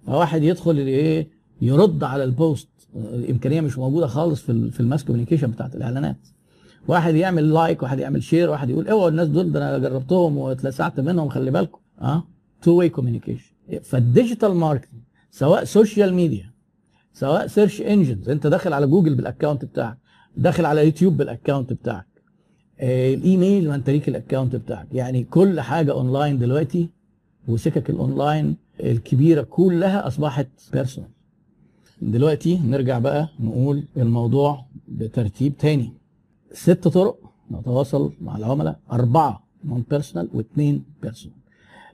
فواحد 0.06 0.42
يدخل 0.42 0.76
إيه 0.76 1.28
يرد 1.62 2.04
على 2.04 2.24
ال 2.24 2.31
post. 2.31 2.68
الامكانيه 2.96 3.60
مش 3.60 3.78
موجوده 3.78 4.06
خالص 4.06 4.42
في 4.42 4.70
في 4.70 4.80
ال 4.80 4.85
mass 4.85 5.04
communication 5.04 5.50
بتاعت 5.50 5.74
الاعلانات. 5.74 6.16
واحد 6.88 7.14
يعمل 7.14 7.52
like 7.54 7.82
واحد 7.82 7.98
يعمل 7.98 8.22
share 8.22 8.50
واحد 8.50 8.70
يقول 8.70 8.88
اوعوا 8.88 9.08
الناس 9.08 9.28
دول 9.28 9.52
ده 9.52 9.76
أنا 9.76 9.88
جربتهم 9.88 10.36
واتلسعت 10.36 11.00
منهم 11.00 11.28
خلي 11.28 11.50
بالكم. 11.50 11.80
آه؟ 12.00 12.24
two-way 12.62 12.72
communication 12.78 12.88
فال 12.88 13.52
digital 13.82 14.54
marketing 14.54 15.00
سواء 15.30 15.64
social 15.64 16.14
media 16.14 16.50
سواء 17.12 17.46
search 17.46 17.80
engines 17.80 18.28
انت 18.28 18.46
داخل 18.46 18.72
على 18.72 18.86
جوجل 18.86 19.14
بال 19.14 19.25
account 19.25 19.64
بتاعك 19.64 19.98
داخل 20.36 20.64
على 20.64 20.84
يوتيوب 20.84 21.16
بال 21.16 21.28
account 21.28 21.72
بتاعك. 21.72 22.06
آه، 22.80 23.14
الإيميل 23.14 23.68
ما 23.68 23.74
انت 23.74 23.90
ليك 23.90 24.08
ال 24.08 24.14
account 24.14 24.56
بتاعك. 24.56 24.86
يعني 24.92 25.24
كل 25.24 25.60
حاجة 25.60 25.92
أونلاين 25.92 26.38
دلوقتي 26.38 26.88
وسكك 27.48 27.90
الأونلاين 27.90 28.56
الكبيرة 28.80 29.42
كلها 29.42 30.06
أصبحت 30.06 30.48
personal 30.72 31.10
دلوقتي 32.02 32.58
نرجع 32.58 32.98
بقى 32.98 33.28
نقول 33.40 33.84
الموضوع 33.96 34.64
بترتيب 34.88 35.56
تاني. 35.56 35.92
ست 36.52 36.88
طرق 36.88 37.18
نتواصل 37.50 38.12
مع 38.20 38.36
العملاء 38.36 38.80
أربعة 38.92 39.46
non-personal 39.64 40.28
واثنين 40.34 40.84
personal 41.02 41.36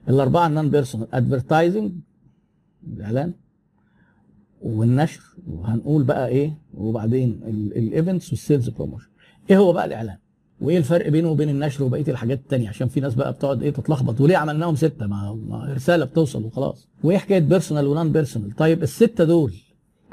الأربعة 0.09 0.47
ال 0.47 0.69
non-personal 0.69 1.15
advertising 1.15 1.91
الإعلان 2.87 3.33
والنشر. 4.61 5.21
وهنقول 5.47 6.03
بقى 6.03 6.27
إيه؟ 6.27 6.57
وبعدين 6.73 7.39
ال 7.75 7.83
events 7.83 8.29
وال 8.29 8.40
sales 8.40 8.69
promotion 8.69 9.09
إيه 9.49 9.57
هو 9.57 9.73
بقى 9.73 9.85
الإعلان؟ 9.85 10.17
وإيه 10.61 10.77
الفرق 10.77 11.09
بينه 11.09 11.29
وبين 11.29 11.49
النشر 11.49 11.83
وبقية 11.83 12.07
الحاجات 12.07 12.39
التانية؟ 12.39 12.69
عشان 12.69 12.87
في 12.87 12.99
ناس 12.99 13.13
بقى 13.15 13.33
بتقعد 13.33 13.63
إيه 13.63 13.69
تتلخبط 13.73 14.21
وليه 14.21 14.37
عملناهم 14.37 14.75
ستة؟ 14.75 15.07
ما 15.07 15.67
رسالة 15.75 16.05
بتوصل 16.05 16.43
وخلاص. 16.45 16.89
وإيه 17.03 17.17
حكاية 17.17 17.39
personal 17.39 17.87
و 17.87 18.11
non-personal 18.11 18.51
طيب 18.55 18.83
الستة 18.83 19.23
دول 19.23 19.53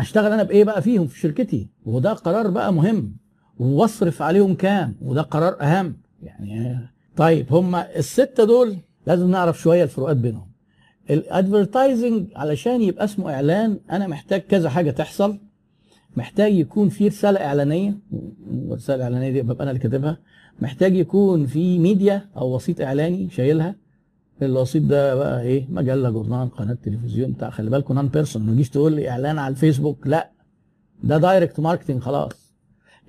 أشتغل 0.01 0.33
أنا 0.33 0.43
بإيه 0.43 0.65
بقى 0.65 0.83
فيهم 0.83 1.07
في 1.07 1.19
شركتي؟ 1.21 1.69
وده 1.87 2.13
قرار 2.13 2.51
بقى 2.51 2.73
مهم. 2.73 3.17
وأصرف 3.59 4.23
عليهم 4.23 4.55
كام؟ 4.55 4.97
وده 5.03 5.23
قرار 5.23 5.57
أهم. 5.61 5.97
يعني 6.23 6.79
طيب 7.17 7.47
هما 7.53 7.97
الستة 7.97 8.45
دول 8.45 8.77
لازم 9.07 9.31
نعرف 9.31 9.61
شوية 9.61 9.83
الفروقات 9.83 10.17
بينهم. 10.17 10.53
ال 11.11 11.20
advertising 11.20 12.27
علشان 12.37 12.83
يبقى 12.83 13.05
اسمه 13.05 13.35
إعلان 13.35 13.79
أنا 13.91 14.07
محتاج 14.07 14.41
كذا 14.41 14.69
حاجة 14.71 14.91
تحصل. 14.91 15.39
محتاج 16.17 16.55
يكون 16.55 16.89
في 16.89 17.09
رسالة 17.09 17.41
إعلانية. 17.41 17.99
والرسالة 18.51 18.97
الإعلانية 18.97 19.31
دي 19.31 19.43
ببقى 19.43 19.63
أنا 19.63 19.71
اللي 19.71 19.83
كاتبها. 19.83 20.19
محتاج 20.61 20.97
يكون 20.97 21.47
في 21.47 21.79
ميديا 21.79 22.29
أو 22.37 22.55
وسيط 22.55 22.81
إعلاني 22.81 23.31
شايلها. 23.31 23.77
الوسيط 24.43 24.83
ده 24.83 25.15
بقى 25.15 25.43
إيه؟ 25.43 25.67
مجله 25.71 26.11
جورنال 26.11 26.51
قناة 26.51 26.75
تلفزيون 26.85 27.33
بتاع 27.33 27.51
خلي 27.51 27.71
بالكم 27.71 27.95
non-personal 27.95 28.43
ما 28.43 28.53
تجيش 28.53 28.71
تقول 28.71 28.93
لي 28.93 29.11
إعلان 29.11 29.39
على 29.39 29.53
الفيسبوك. 29.53 30.07
لا 30.07 30.31
ده 31.05 31.19
direct 31.19 31.61
marketing 31.61 32.01
خلاص. 32.03 32.53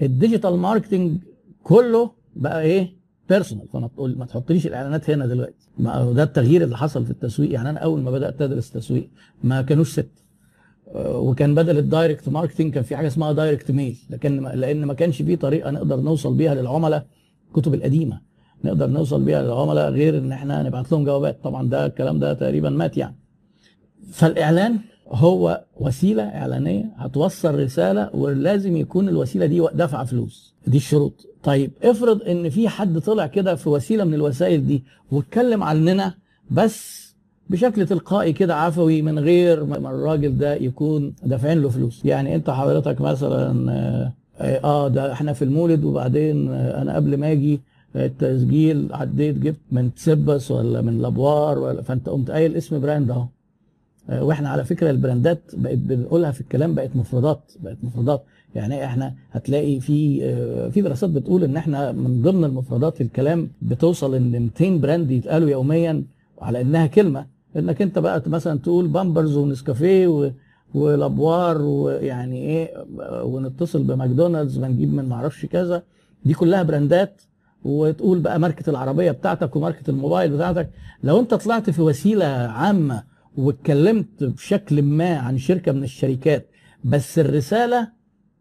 ال 0.01 0.09
digital 0.09 0.58
marketing 0.58 1.17
كله 1.63 2.12
بقى 2.36 2.62
إيه؟ 2.62 2.93
personal 3.29 3.67
فما 3.67 3.88
تقول 3.88 4.17
ما 4.17 4.25
تحطليش 4.25 4.67
الإعلانات 4.67 5.10
هنا 5.10 5.27
دلوقتي. 5.27 5.69
ما 5.77 6.12
ده 6.13 6.24
التغيير 6.24 6.63
اللي 6.63 6.77
حصل 6.77 7.05
في 7.05 7.12
التسويق. 7.12 7.51
يعني 7.51 7.69
أنا 7.69 7.79
أول 7.79 8.01
ما 8.01 8.12
بدأت 8.12 8.41
أدرس 8.41 8.72
تسويق 8.72 9.10
ما 9.43 9.62
كانوش 9.62 9.91
ست. 9.91 10.23
وكان 10.95 11.55
بدل 11.55 11.77
ال 11.77 11.85
direct 11.85 12.29
marketing 12.29 12.74
كان 12.73 12.83
في 12.83 12.95
حاجة 12.95 13.07
اسمها 13.07 13.31
direct 13.32 13.72
mail 13.72 13.98
لكن 14.09 14.43
لأن 14.43 14.85
ما 14.85 14.93
كانش 14.93 15.21
في 15.21 15.35
طريقة 15.35 15.71
نقدر 15.71 16.00
نوصل 16.00 16.33
بيها 16.33 16.55
للعملاء 16.55 17.05
الكتب 17.47 17.73
القديمة. 17.73 18.21
نقدر 18.63 18.88
نوصل 18.88 19.23
بيها 19.23 19.41
للعملاء 19.41 19.91
غير 19.91 20.17
إن 20.17 20.31
إحنا 20.31 20.63
نبعت 20.63 20.91
لهم 20.91 21.03
جوابات. 21.05 21.43
طبعا 21.43 21.69
ده 21.69 21.85
الكلام 21.85 22.19
ده 22.19 22.33
تقريبا 22.33 22.69
مات 22.69 22.97
يعني. 22.97 23.15
فالإعلان 24.12 24.79
هو 25.07 25.63
وسيلة 25.79 26.23
إعلانية 26.23 26.91
هتوصل 26.97 27.59
رسالة 27.59 28.09
ولازم 28.15 28.77
يكون 28.77 29.09
الوسيلة 29.09 29.45
دي 29.45 29.67
دافعة 29.73 30.05
فلوس. 30.05 30.55
دي 30.67 30.77
الشروط. 30.77 31.27
طيب 31.43 31.71
افرض 31.83 32.21
إن 32.21 32.50
في 32.50 32.69
حد 32.69 33.00
طلع 33.00 33.27
كده 33.27 33.55
في 33.55 33.69
وسيلة 33.69 34.03
من 34.03 34.13
الوسائل 34.13 34.67
دي 34.67 34.83
واتكلم 35.12 35.63
عننا 35.63 36.15
بس 36.51 37.12
بشكل 37.53 37.86
تلقائي 37.88 38.33
كده 38.33 38.55
عفوي 38.55 39.01
من 39.01 39.19
غير 39.19 39.63
ما 39.65 39.77
الراجل 39.89 40.38
ده 40.38 40.55
يكون 40.55 41.13
دافعين 41.24 41.62
له 41.62 41.69
فلوس. 41.69 42.05
يعني 42.05 42.36
انت 42.36 42.50
حضرتك 42.50 43.01
مثلا 43.01 43.72
آه، 44.39 44.57
آه 44.63 44.88
ده 44.88 45.12
إحنا 45.13 45.33
في 45.33 45.41
المولد 45.41 45.83
وبعدين 45.83 46.51
آه، 46.51 46.81
أنا 46.81 46.95
قبل 46.95 47.17
ما 47.17 47.31
أجي 47.31 47.62
التسجيل 47.95 48.89
عديت 48.93 49.38
جبت 49.38 49.60
من 49.72 49.93
تسبس 49.93 50.51
ولا 50.51 50.81
من 50.81 51.01
لابوار 51.01 51.60
ولا 51.60 51.81
فأنت 51.81 52.10
قمت 52.10 52.31
قايل 52.31 52.55
اسم 52.55 52.79
brand 52.79 53.12
أهو. 53.12 53.25
آه، 54.10 54.24
وإحنا 54.24 54.50
على 54.50 54.63
فكرة 54.65 54.89
ال 54.89 54.97
brandات 54.97 55.41
بقت 55.53 55.77
بنقولها 55.77 56.31
في 56.31 56.41
الكلام 56.41 56.75
بقت 56.75 56.95
مفردات 56.95 57.51
بقت 57.63 57.77
مفردات. 57.83 58.24
يعني 58.55 58.86
إحنا 58.86 59.13
هتلاقي 59.31 59.79
في 59.79 60.19
آه، 60.24 60.69
في 60.69 60.81
دراسات 60.81 61.10
بتقول 61.10 61.43
إن 61.43 61.57
إحنا 61.57 61.91
من 61.91 62.22
ضمن 62.22 62.43
المفردات 62.43 62.95
في 62.98 63.03
الكلام 63.03 63.50
بتوصل 63.62 64.15
إن 64.15 64.31
200 64.31 64.77
brand 64.77 65.12
يتقالوا 65.12 65.50
يوميا 65.50 66.03
على 66.41 66.62
إنها 66.62 66.88
كلمة. 66.88 67.33
إنك 67.57 67.81
أنت 67.81 68.00
بقى 68.00 68.24
مثلا 68.27 68.60
تقول 68.60 68.88
بامبرز 68.88 69.38
ونسكافيه 69.38 70.33
ولابوار 70.74 71.62
ويعني 71.62 72.38
إيه 72.38 72.86
ونتصل 73.24 73.83
بماكدونالدز 73.83 74.57
ونجيب 74.57 74.93
من 74.93 75.05
معرفش 75.10 75.45
كذا. 75.45 75.83
دي 76.25 76.33
كلها 76.33 76.63
brandات. 76.63 77.22
وتقول 77.63 78.19
بقى 78.19 78.39
ماركة 78.39 78.69
العربية 78.69 79.12
بتاعتك 79.12 79.55
وماركة 79.55 79.89
الموبايل 79.91 80.31
بتاعتك. 80.36 80.69
لو 81.03 81.19
أنت 81.19 81.33
طلعت 81.33 81.69
في 81.69 81.81
وسيلة 81.81 82.25
عامة 82.25 83.03
واتكلمت 83.38 84.24
بشكل 84.24 84.81
ما 84.81 85.17
عن 85.17 85.38
شركة 85.38 85.72
من 85.72 85.83
الشركات 85.83 86.48
بس 86.83 87.19
الرسالة 87.19 87.88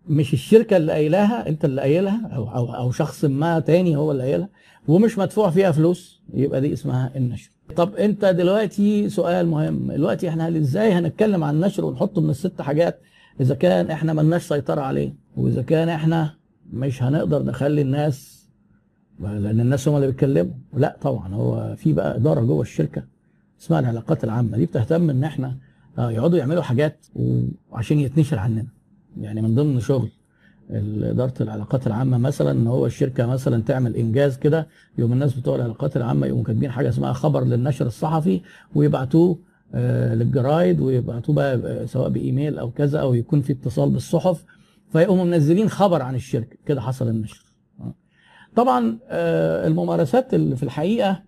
مش 0.08 0.32
الشركة 0.32 0.76
اللي 0.76 0.92
قايلاها 0.92 1.48
أنت 1.48 1.64
اللي 1.64 1.80
قايلها 1.80 2.26
أو 2.36 2.74
أو 2.74 2.90
شخص 2.90 3.24
ما 3.24 3.60
تاني 3.60 3.96
هو 3.96 4.12
اللي 4.12 4.22
قايلها 4.22 4.48
ومش 4.88 5.18
مدفوع 5.18 5.50
فيها 5.50 5.72
فلوس 5.72 6.22
يبقى 6.34 6.60
دي 6.60 6.72
اسمها 6.72 7.16
النشر. 7.16 7.50
طب 7.76 7.94
انت 7.94 8.24
دلوقتي 8.24 9.08
سؤال 9.08 9.46
مهم 9.46 9.92
دلوقتي 9.92 10.28
إحنا 10.28 10.48
إزاي 10.48 10.92
هنتكلم 10.92 11.44
عن 11.44 11.54
النشر 11.54 11.84
ونحطه 11.84 12.20
من 12.20 12.30
الست 12.30 12.62
حاجات؟ 12.62 13.00
إذا 13.40 13.54
كان 13.54 13.90
إحنا 13.90 14.12
ملناش 14.12 14.42
سيطرة 14.48 14.80
عليه 14.80 15.14
وإذا 15.36 15.62
كان 15.62 15.88
إحنا 15.88 16.34
مش 16.72 17.02
هنقدر 17.02 17.42
نخلي 17.42 17.82
الناس 17.82 18.48
لأن 19.20 19.60
الناس 19.60 19.88
هم 19.88 19.96
اللي 19.96 20.06
بيتكلموا. 20.06 20.54
لا 20.74 20.96
طبعا 21.00 21.34
هو 21.34 21.76
في 21.76 21.92
بقى 21.92 22.16
إدارة 22.16 22.40
جوه 22.40 22.62
الشركة 22.62 23.04
اسمها 23.60 23.80
العلاقات 23.80 24.24
العامة. 24.24 24.56
دي 24.56 24.66
بتهتم 24.66 25.10
إن 25.10 25.24
إحنا 25.24 25.58
آه 25.98 26.10
يقعدوا 26.10 26.38
يعملوا 26.38 26.62
حاجات 26.62 27.06
وعشان 27.70 28.00
يتنشر 28.00 28.38
عننا. 28.38 28.66
يعني 29.20 29.42
من 29.42 29.54
ضمن 29.54 29.80
شغل 29.80 30.10
إدارة 30.72 31.34
العلاقات 31.40 31.86
العامة 31.86 32.18
مثلا 32.18 32.50
إن 32.50 32.66
هو 32.66 32.86
الشركة 32.86 33.26
مثلا 33.26 33.62
تعمل 33.62 33.96
إنجاز 33.96 34.38
كده 34.38 34.68
يوم 34.98 35.12
الناس 35.12 35.34
بتوع 35.34 35.56
العلاقات 35.56 35.96
العامة 35.96 36.26
يقوموا 36.26 36.44
كاتبين 36.44 36.70
حاجة 36.70 36.88
اسمها 36.88 37.12
خبر 37.12 37.44
للنشر 37.44 37.86
الصحفي 37.86 38.40
ويبعتوه 38.74 39.38
آه 39.74 40.14
للجرايد 40.14 40.80
ويبعتوه 40.80 41.34
بقى 41.34 41.86
سواء 41.86 42.08
بإيميل 42.08 42.58
أو 42.58 42.70
كذا 42.70 42.98
أو 43.00 43.14
يكون 43.14 43.40
في 43.40 43.52
اتصال 43.52 43.90
بالصحف 43.90 44.44
فيقوموا 44.92 45.24
منزلين 45.24 45.68
خبر 45.68 46.02
عن 46.02 46.14
الشركة. 46.14 46.56
كده 46.66 46.80
حصل 46.80 47.08
النشر. 47.08 47.44
طبعا 48.56 48.98
آه 49.08 49.66
الممارسات 49.66 50.34
اللي 50.34 50.56
في 50.56 50.62
الحقيقة 50.62 51.22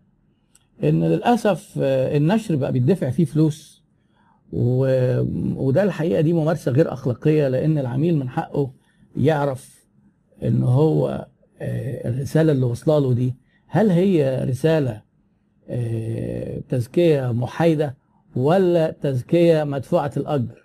إن 0.84 1.04
للأسف 1.04 1.74
آه 1.82 2.16
النشر 2.16 2.56
بقى 2.56 2.72
بيدفع 2.72 3.10
فيه 3.10 3.24
فلوس. 3.24 3.84
وده 4.52 5.82
الحقيقة 5.82 6.20
دي 6.20 6.32
ممارسة 6.32 6.72
غير 6.72 6.92
أخلاقية 6.92 7.48
لأن 7.48 7.78
العميل 7.78 8.16
من 8.18 8.28
حقه 8.28 8.70
يعرف 9.16 9.84
إن 10.42 10.62
هو 10.62 11.26
الرسالة 12.06 12.52
اللي 12.52 12.66
واصلة 12.66 12.98
له 12.98 13.12
دي 13.12 13.34
هل 13.66 13.90
هي 13.90 14.44
رسالة 14.44 15.02
تزكية 16.68 17.32
محايدة 17.32 17.96
ولا 18.36 18.90
تزكية 18.90 19.64
مدفوعة 19.64 20.10
الأجر؟ 20.16 20.64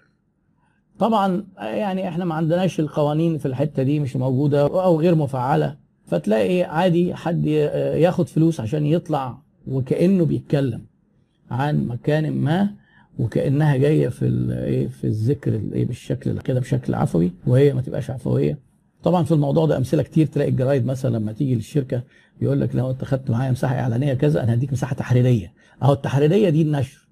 طبعا 0.99 1.45
يعني 1.57 2.07
إحنا 2.07 2.25
ما 2.25 2.35
عندناش 2.35 2.79
القوانين 2.79 3.37
في 3.37 3.45
الحتة 3.45 3.83
دي 3.83 3.99
مش 3.99 4.15
موجودة 4.15 4.61
أو 4.83 4.99
غير 4.99 5.15
مفعلة 5.15 5.77
فتلاقي 6.05 6.63
عادي 6.63 7.15
حد 7.15 7.45
ياخد 7.45 8.27
فلوس 8.27 8.59
عشان 8.59 8.85
يطلع 8.85 9.37
وكأنه 9.67 10.25
بيتكلم 10.25 10.85
عن 11.51 11.87
مكان 11.87 12.31
ما 12.31 12.69
وكأنها 13.19 13.77
جاية 13.77 14.07
في 14.09 14.25
إيه 14.51 14.87
في 14.87 15.07
الذكر 15.07 15.55
الايه 15.55 15.85
بالشكل 15.85 16.39
كده 16.39 16.59
بشكل 16.59 16.93
عفوي 16.95 17.31
وهي 17.47 17.73
ما 17.73 17.81
تبقاش 17.81 18.09
عفوية. 18.11 18.57
طبعا 19.03 19.23
في 19.23 19.31
الموضوع 19.31 19.65
ده 19.65 19.77
أمثلة 19.77 20.03
كتير. 20.03 20.25
تلاقي 20.27 20.49
الجرايد 20.49 20.85
مثلا 20.85 21.17
لما 21.17 21.31
تيجي 21.31 21.55
للشركة 21.55 22.03
يقول 22.41 22.61
لك 22.61 22.75
لو 22.75 22.89
أنت 22.91 23.03
خدت 23.03 23.29
معايا 23.31 23.51
مساحة 23.51 23.75
إعلانية 23.79 24.13
كذا 24.13 24.43
أنا 24.43 24.53
هديك 24.53 24.71
مساحة 24.73 24.95
تحريرية. 24.95 25.53
أهو 25.83 25.93
التحريرية 25.93 26.49
دي 26.49 26.61
النشر. 26.61 27.07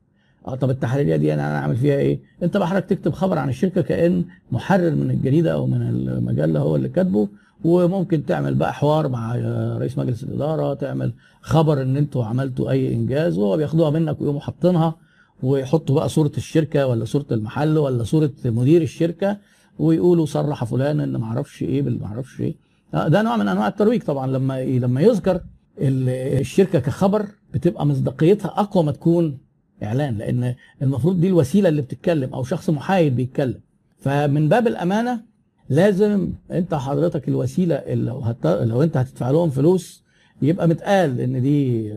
آه 0.48 0.56
طب 0.56 0.70
التحريرية 0.70 1.16
دي 1.16 1.34
أنا 1.34 1.58
أعمل 1.60 1.76
فيها 1.76 1.96
إيه؟ 1.98 2.20
أنت 2.44 2.58
بقى 2.58 2.68
حضرتك 2.68 2.90
تكتب 2.90 3.12
خبر 3.14 3.38
عن 3.38 3.50
الشركة 3.50 3.82
كأن 3.82 4.26
محرر 4.52 4.92
من 4.96 5.12
الجريدة 5.12 5.54
أو 5.54 5.68
من 5.68 5.82
المجلة 5.82 6.60
هو 6.60 6.76
اللي 6.76 6.90
كاتبه 6.90 7.28
وممكن 7.64 8.26
تعمل 8.26 8.56
بقى 8.56 8.74
حوار 8.74 9.08
مع 9.08 9.36
رئيس 9.78 9.98
مجلس 9.98 10.24
الإدارة 10.24 10.74
تعمل 10.74 11.14
خبر 11.42 11.82
إن 11.82 11.98
أنتوا 11.98 12.26
عملتوا 12.26 12.70
أي 12.72 12.94
إنجاز 12.94 13.38
وهو 13.38 13.58
بياخدوها 13.58 13.90
منك 13.90 14.22
ويقوموا 14.22 14.42
حاطينها 14.42 14.96
ويحطوا 15.44 15.96
بقى 15.96 16.10
صورة 16.10 16.32
الشركة 16.38 16.88
ولا 16.88 17.06
صورة 17.06 17.26
المحل 17.32 17.78
ولا 17.78 18.04
صورة 18.04 18.32
مدير 18.46 18.82
الشركة 18.82 19.38
ويقولوا 19.80 20.26
صرح 20.26 20.64
فلان 20.64 21.00
إن 21.00 21.16
ما 21.18 21.26
أعرفش 21.26 21.64
إيه 21.64 21.82
باللي 21.82 22.00
ما 22.00 22.06
أعرفش 22.06 22.42
إيه 22.42 22.56
ده 22.94 23.22
نوع 23.22 23.38
من 23.38 23.48
أنواع 23.48 23.68
الترويج 23.68 24.02
طبعا 24.02 24.28
لما 24.28 24.64
لما 24.66 25.02
يذكر 25.02 25.42
الشركة 25.80 26.80
كخبر 26.80 27.26
بتبقى 27.54 27.86
مصداقيتها 27.86 28.48
أقوى 28.60 28.84
ما 28.84 28.92
تكون 28.92 29.38
إعلان 29.84 30.18
لأن 30.18 30.56
المفروض 30.82 31.20
دي 31.22 31.28
الوسيلة 31.28 31.70
اللي 31.70 31.82
بتتكلم 31.82 32.34
أو 32.34 32.44
شخص 32.44 32.70
محايد 32.70 33.16
بيتكلم 33.16 33.60
فمن 34.00 34.50
باب 34.50 34.68
الأمانة 34.68 35.22
لازم 35.70 36.30
أنت 36.52 36.74
حضرتك 36.74 37.28
الوسيلة 37.28 37.76
اللي. 37.76 38.12
لو 38.46 38.84
أنت 38.84 38.98
هتدفع 38.98 39.32
لهم 39.32 39.50
فلوس 39.50 40.04
يبقى 40.42 40.68
متقال 40.68 41.22
إن 41.22 41.42
دي 41.42 41.94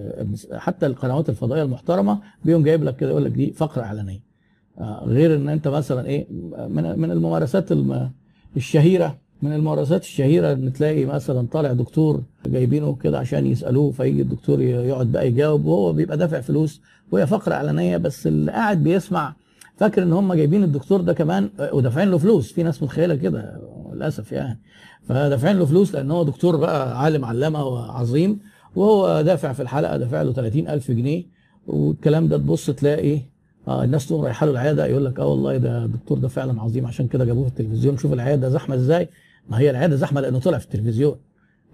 حتى 0.53 0.87
القنوات 0.87 1.29
الفضائية 1.29 1.63
المحترمة 1.63 2.19
بيقوم 2.45 2.63
جايب 2.63 2.85
لك 2.85 2.97
كده 2.97 3.11
يقول 3.11 3.25
لك 3.25 3.31
دي 3.33 3.53
فقرة 3.53 3.83
إعلانية. 3.83 4.21
غير 5.03 5.35
إن 5.37 5.49
أنت 5.49 5.69
مثلا 5.69 6.07
إيه 6.07 6.27
من 6.69 6.99
من 6.99 7.11
الممارسات 7.11 7.69
الشهيرة 8.57 9.17
من 9.43 9.53
الممارسات 9.53 10.03
الشهيرة 10.03 10.53
إن 10.53 10.73
تلاقي 10.73 11.05
مثلا 11.05 11.47
طالع 11.53 11.73
دكتور 11.73 12.23
جايبينه 12.47 12.95
كده 12.95 13.19
عشان 13.19 13.47
يسألوه 13.47 13.91
فيجي 13.91 14.23
الدكتور 14.23 14.61
يقعد 14.63 15.07
بقى 15.13 15.27
يجاوب 15.29 15.65
وهو 15.65 15.93
بيبقى 15.93 16.17
دافع 16.17 16.41
فلوس 16.41 16.81
وهي 17.13 17.27
فقرة 17.27 17.55
إعلانية 17.55 17.97
بس 17.97 18.27
اللي 18.27 18.53
قاعد 18.53 18.83
بيسمع 18.83 19.35
فاكر 19.77 20.03
إن 20.03 20.13
هم 20.13 20.35
جايبين 20.35 20.65
الدكتور 20.65 21.01
ده 21.01 21.13
كمان 21.13 21.51
ودافعين 21.73 22.11
له 22.11 22.19
فلوس. 22.19 22.53
في 22.53 22.63
ناس 22.63 22.83
متخيلة 22.83 23.15
كده. 23.15 23.61
للأسف 24.01 24.33
يعني. 24.33 24.61
فدافعين 25.09 25.59
له 25.59 25.65
فلوس 25.65 25.95
لأن 25.95 26.11
هو 26.11 26.23
دكتور 26.25 26.57
بقى 26.57 27.01
عالم 27.03 27.25
علامة 27.25 27.65
وعظيم 27.65 28.39
وهو 28.77 29.21
دافع 29.23 29.53
في 29.53 29.63
الحلقة 29.63 29.97
دافع 29.97 30.23
له 30.23 30.33
30000 30.33 30.91
جنيه. 30.91 31.25
والكلام 31.67 32.29
ده 32.29 32.37
تبص 32.39 32.71
تلاقي 32.71 33.21
آه 33.69 33.85
الناس 33.85 34.07
تقوم 34.09 34.25
رايحة 34.25 34.47
له 34.47 34.53
العيادة 34.53 34.87
يقول 34.87 35.05
لك 35.05 35.21
آه 35.21 35.27
والله 35.27 35.57
ده 35.57 35.85
الدكتور 35.85 36.19
ده 36.19 36.29
فعلا 36.29 36.63
عظيم 36.63 36.87
عشان 36.87 37.09
كده 37.09 37.25
جابوه 37.25 37.45
في 37.45 37.51
التلفزيون. 37.51 37.97
شوف 37.97 38.13
العيادة 38.13 38.49
زحمة 38.49 38.75
إزاي؟ 38.75 39.09
ما 39.49 39.59
هي 39.59 39.71
العيادة 39.71 39.97
زحمة 39.97 40.21
لأنه 40.21 40.39
طلع 40.39 40.59
في 40.59 40.65
التلفزيون. 40.65 41.17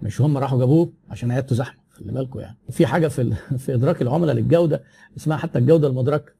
مش 0.01 0.21
هم 0.21 0.37
راحوا 0.37 0.59
جابوه 0.59 0.89
عشان 1.09 1.31
عيادته 1.31 1.55
زحمة 1.55 1.79
خلي 1.91 2.11
بالكم 2.11 2.39
يعني. 2.39 2.57
في 2.69 2.85
حاجة 2.85 3.07
في 3.07 3.33
في 3.63 3.73
إدراك 3.73 4.01
العملاء 4.01 4.35
للجودة 4.35 4.83
اسمها 5.17 5.37
حتى 5.37 5.59
الجودة 5.59 5.87
المدركة. 5.87 6.31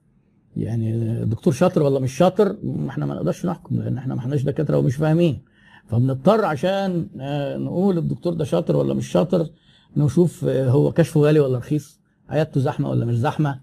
يعني 0.58 0.94
الدكتور 0.94 1.54
شاطر 1.54 1.84
ولا 1.84 2.00
مش 2.00 2.18
شاطر 2.18 2.56
إحنا 2.90 3.06
ما 3.06 3.16
نقدرش 3.16 3.46
نحكم 3.46 3.76
لأن 3.80 3.98
إحنا 3.98 4.16
ما 4.16 4.20
احناش 4.20 4.44
دكاترة 4.44 4.78
ومش 4.78 4.96
فاهمين. 4.96 5.42
فبنضطر 5.88 6.46
عشان 6.46 7.08
نقول 7.64 7.98
الدكتور 7.98 8.34
ده 8.34 8.46
شاطر 8.46 8.76
ولا 8.76 8.94
مش 8.94 9.08
شاطر 9.12 9.48
نشوف 9.98 10.46
هو 10.46 10.92
كشفه 10.92 11.22
غالي 11.22 11.40
ولا 11.40 11.58
رخيص 11.58 12.00
عيادته 12.30 12.60
زحمة 12.62 12.90
ولا 12.90 13.06
مش 13.06 13.16
زحمة 13.18 13.60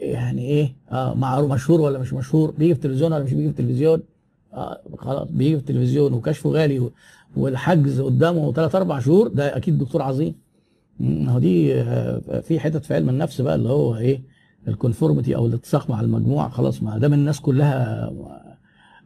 يعني 0.00 0.42
إيه 0.42 0.76
آه 0.92 1.14
معروف 1.14 1.52
مشهور 1.52 1.80
ولا 1.80 1.98
مش 1.98 2.12
مشهور 2.12 2.50
بيجي 2.50 2.74
في 2.74 2.78
التلفزيون 2.80 3.12
ولا 3.12 3.24
مش 3.24 3.32
بيجي 3.32 3.52
في 3.52 3.60
التلفزيون؟ 3.60 4.02
آه 4.54 4.80
خلاص 4.98 5.28
بيجي 5.30 5.54
في 5.56 5.60
التلفزيون 5.60 6.12
وكشفه 6.12 6.50
غالي 6.50 6.90
والحجز 7.36 8.00
قدامه 8.00 8.52
ثلاث 8.52 8.74
أربع 8.74 8.98
شهور 9.00 9.28
ده 9.28 9.56
أكيد 9.56 9.78
دكتور 9.78 10.02
عظيم. 10.02 10.34
هو 11.02 11.38
دي 11.38 11.74
آه 11.74 12.40
في 12.40 12.60
حتت 12.60 12.84
في 12.84 12.94
علم 12.94 13.08
النفس 13.08 13.40
بقى 13.40 13.54
اللي 13.54 13.68
هو 13.68 13.96
إيه 13.96 14.22
الكونفورميتي 14.68 15.36
أو 15.36 15.46
الاتساق 15.46 15.90
مع 15.90 16.00
المجموع 16.00 16.48
خلاص 16.48 16.82
ما 16.82 16.98
دام 16.98 17.12
الناس 17.12 17.40
كلها 17.40 18.12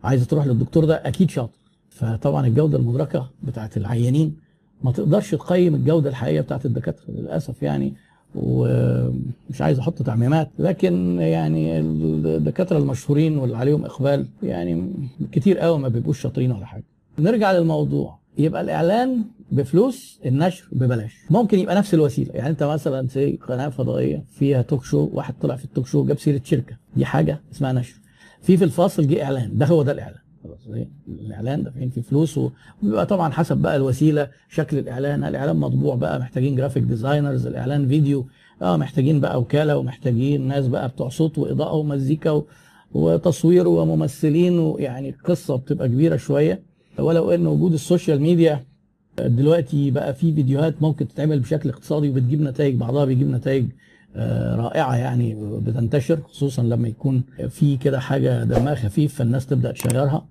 عايزة 0.05 0.25
تروح 0.25 0.47
للدكتور 0.47 0.85
ده 0.85 0.95
أكيد 0.95 1.31
شاطر. 1.31 1.60
فطبعا 2.01 2.47
الجودة 2.47 2.79
المدركة 2.79 3.31
بتاعت 3.43 3.77
العيانين 3.77 4.37
ما 4.85 4.93
تقدرش 4.93 5.31
تقيم 5.31 5.75
الجودة 5.75 6.11
الحقيقية 6.11 6.41
بتاعت 6.41 6.67
الدكاترة 6.67 7.11
للأسف 7.11 7.63
يعني 7.63 7.93
ومش 8.35 9.61
عايز 9.61 9.79
أحط 9.79 10.03
تعميمات. 10.03 10.51
لكن 10.59 11.21
يعني 11.21 11.81
الدكاترة 11.81 12.79
المشهورين 12.79 13.39
واللي 13.39 13.57
عليهم 13.57 13.85
إقبال 13.85 14.27
يعني 14.43 14.93
كتير 15.33 15.59
قوي 15.59 15.79
ما 15.79 15.89
بيبقوش 15.89 16.21
شاطرين 16.21 16.53
ولا 16.53 16.67
حاجة. 16.67 16.85
نرجع 17.19 17.53
للموضوع. 17.53 18.19
يبقى 18.39 18.61
الإعلان 18.61 19.25
بفلوس 19.53 20.21
النشر 20.27 20.69
ببلاش. 20.73 21.17
ممكن 21.31 21.59
يبقى 21.59 21.75
نفس 21.75 21.95
الوسيلة. 21.95 22.33
يعني 22.35 22.51
أنت 22.51 22.63
مثلا 22.63 23.07
زي 23.07 23.39
قناة 23.49 23.69
فضائية 23.69 24.25
فيها 24.29 24.63
talk 24.63 24.85
show 24.85 25.11
واحد 25.13 25.35
طلع 25.41 25.57
في 25.57 25.65
ال 25.65 25.69
talk 25.69 25.87
show 25.87 26.05
جاب 26.05 26.19
سيرة 26.19 26.41
شركة. 26.45 26.77
دي 26.97 27.05
حاجة 27.05 27.41
اسمها 27.53 27.73
نشر. 27.73 27.95
في 28.43 28.57
في 28.57 28.65
الفاصل 28.65 29.07
جه 29.07 29.25
إعلان. 29.25 29.59
ده 29.59 29.67
هو 29.67 29.83
ده 29.83 29.93
الإعلان. 29.93 30.21
خلاص 30.45 30.59
الإعلان 31.09 31.63
دافعين 31.63 31.91
فيه 31.91 32.01
فلوس 32.01 32.39
وبيبقى 32.39 33.07
طبعا 33.07 33.33
حسب 33.33 33.57
بقى 33.57 33.77
الوسيلة 33.77 34.29
شكل 34.49 34.79
الإعلان. 34.79 35.25
الإعلان 35.25 35.57
مطبوع 35.57 35.95
بقى 35.95 36.19
محتاجين 36.21 36.57
graphic 36.57 36.83
designers 36.83 37.47
الإعلان 37.47 37.89
فيديو. 37.89 38.27
آه 38.63 38.77
محتاجين 38.77 39.21
بقى 39.21 39.41
وكالة 39.41 39.77
ومحتاجين 39.77 40.49
ناس 40.49 40.67
بقى 40.69 40.89
بتوع 40.89 41.09
صوت 41.09 41.39
وإضاءة 41.39 41.75
ومزيكا 41.75 42.43
وتصوير 42.93 43.69
وممثلين 43.69 44.59
ويعني 44.59 45.15
قصه 45.25 45.57
بتبقى 45.57 45.89
كبيرة 45.89 46.17
شوية. 46.17 46.63
ولو 46.99 47.31
إن 47.31 47.47
وجود 47.47 47.73
السوشيال 47.73 48.21
ميديا 48.21 48.65
دلوقتي 49.19 49.91
بقى 49.91 50.15
في 50.15 50.33
فيديوهات 50.35 50.83
ممكن 50.83 51.09
تتعمل 51.09 51.41
بشكل 51.41 51.69
اقتصادي 51.69 52.09
وبتجيب 52.11 52.41
نتائج 52.43 52.75
بعضها 52.75 53.05
بيجيب 53.05 53.31
نتائج 53.31 53.65
رائعة 54.57 54.97
يعني 54.97 55.35
بتنتشر 55.61 56.21
خصوصا 56.23 56.63
لما 56.63 56.89
يكون 56.89 57.23
في 57.49 57.77
كده 57.77 58.01
حاجة 58.01 58.45
دمها 58.45 58.75
خفيف 58.75 59.15
فالناس 59.15 59.47
تبدأ 59.47 59.73
تشيرها 59.73 60.27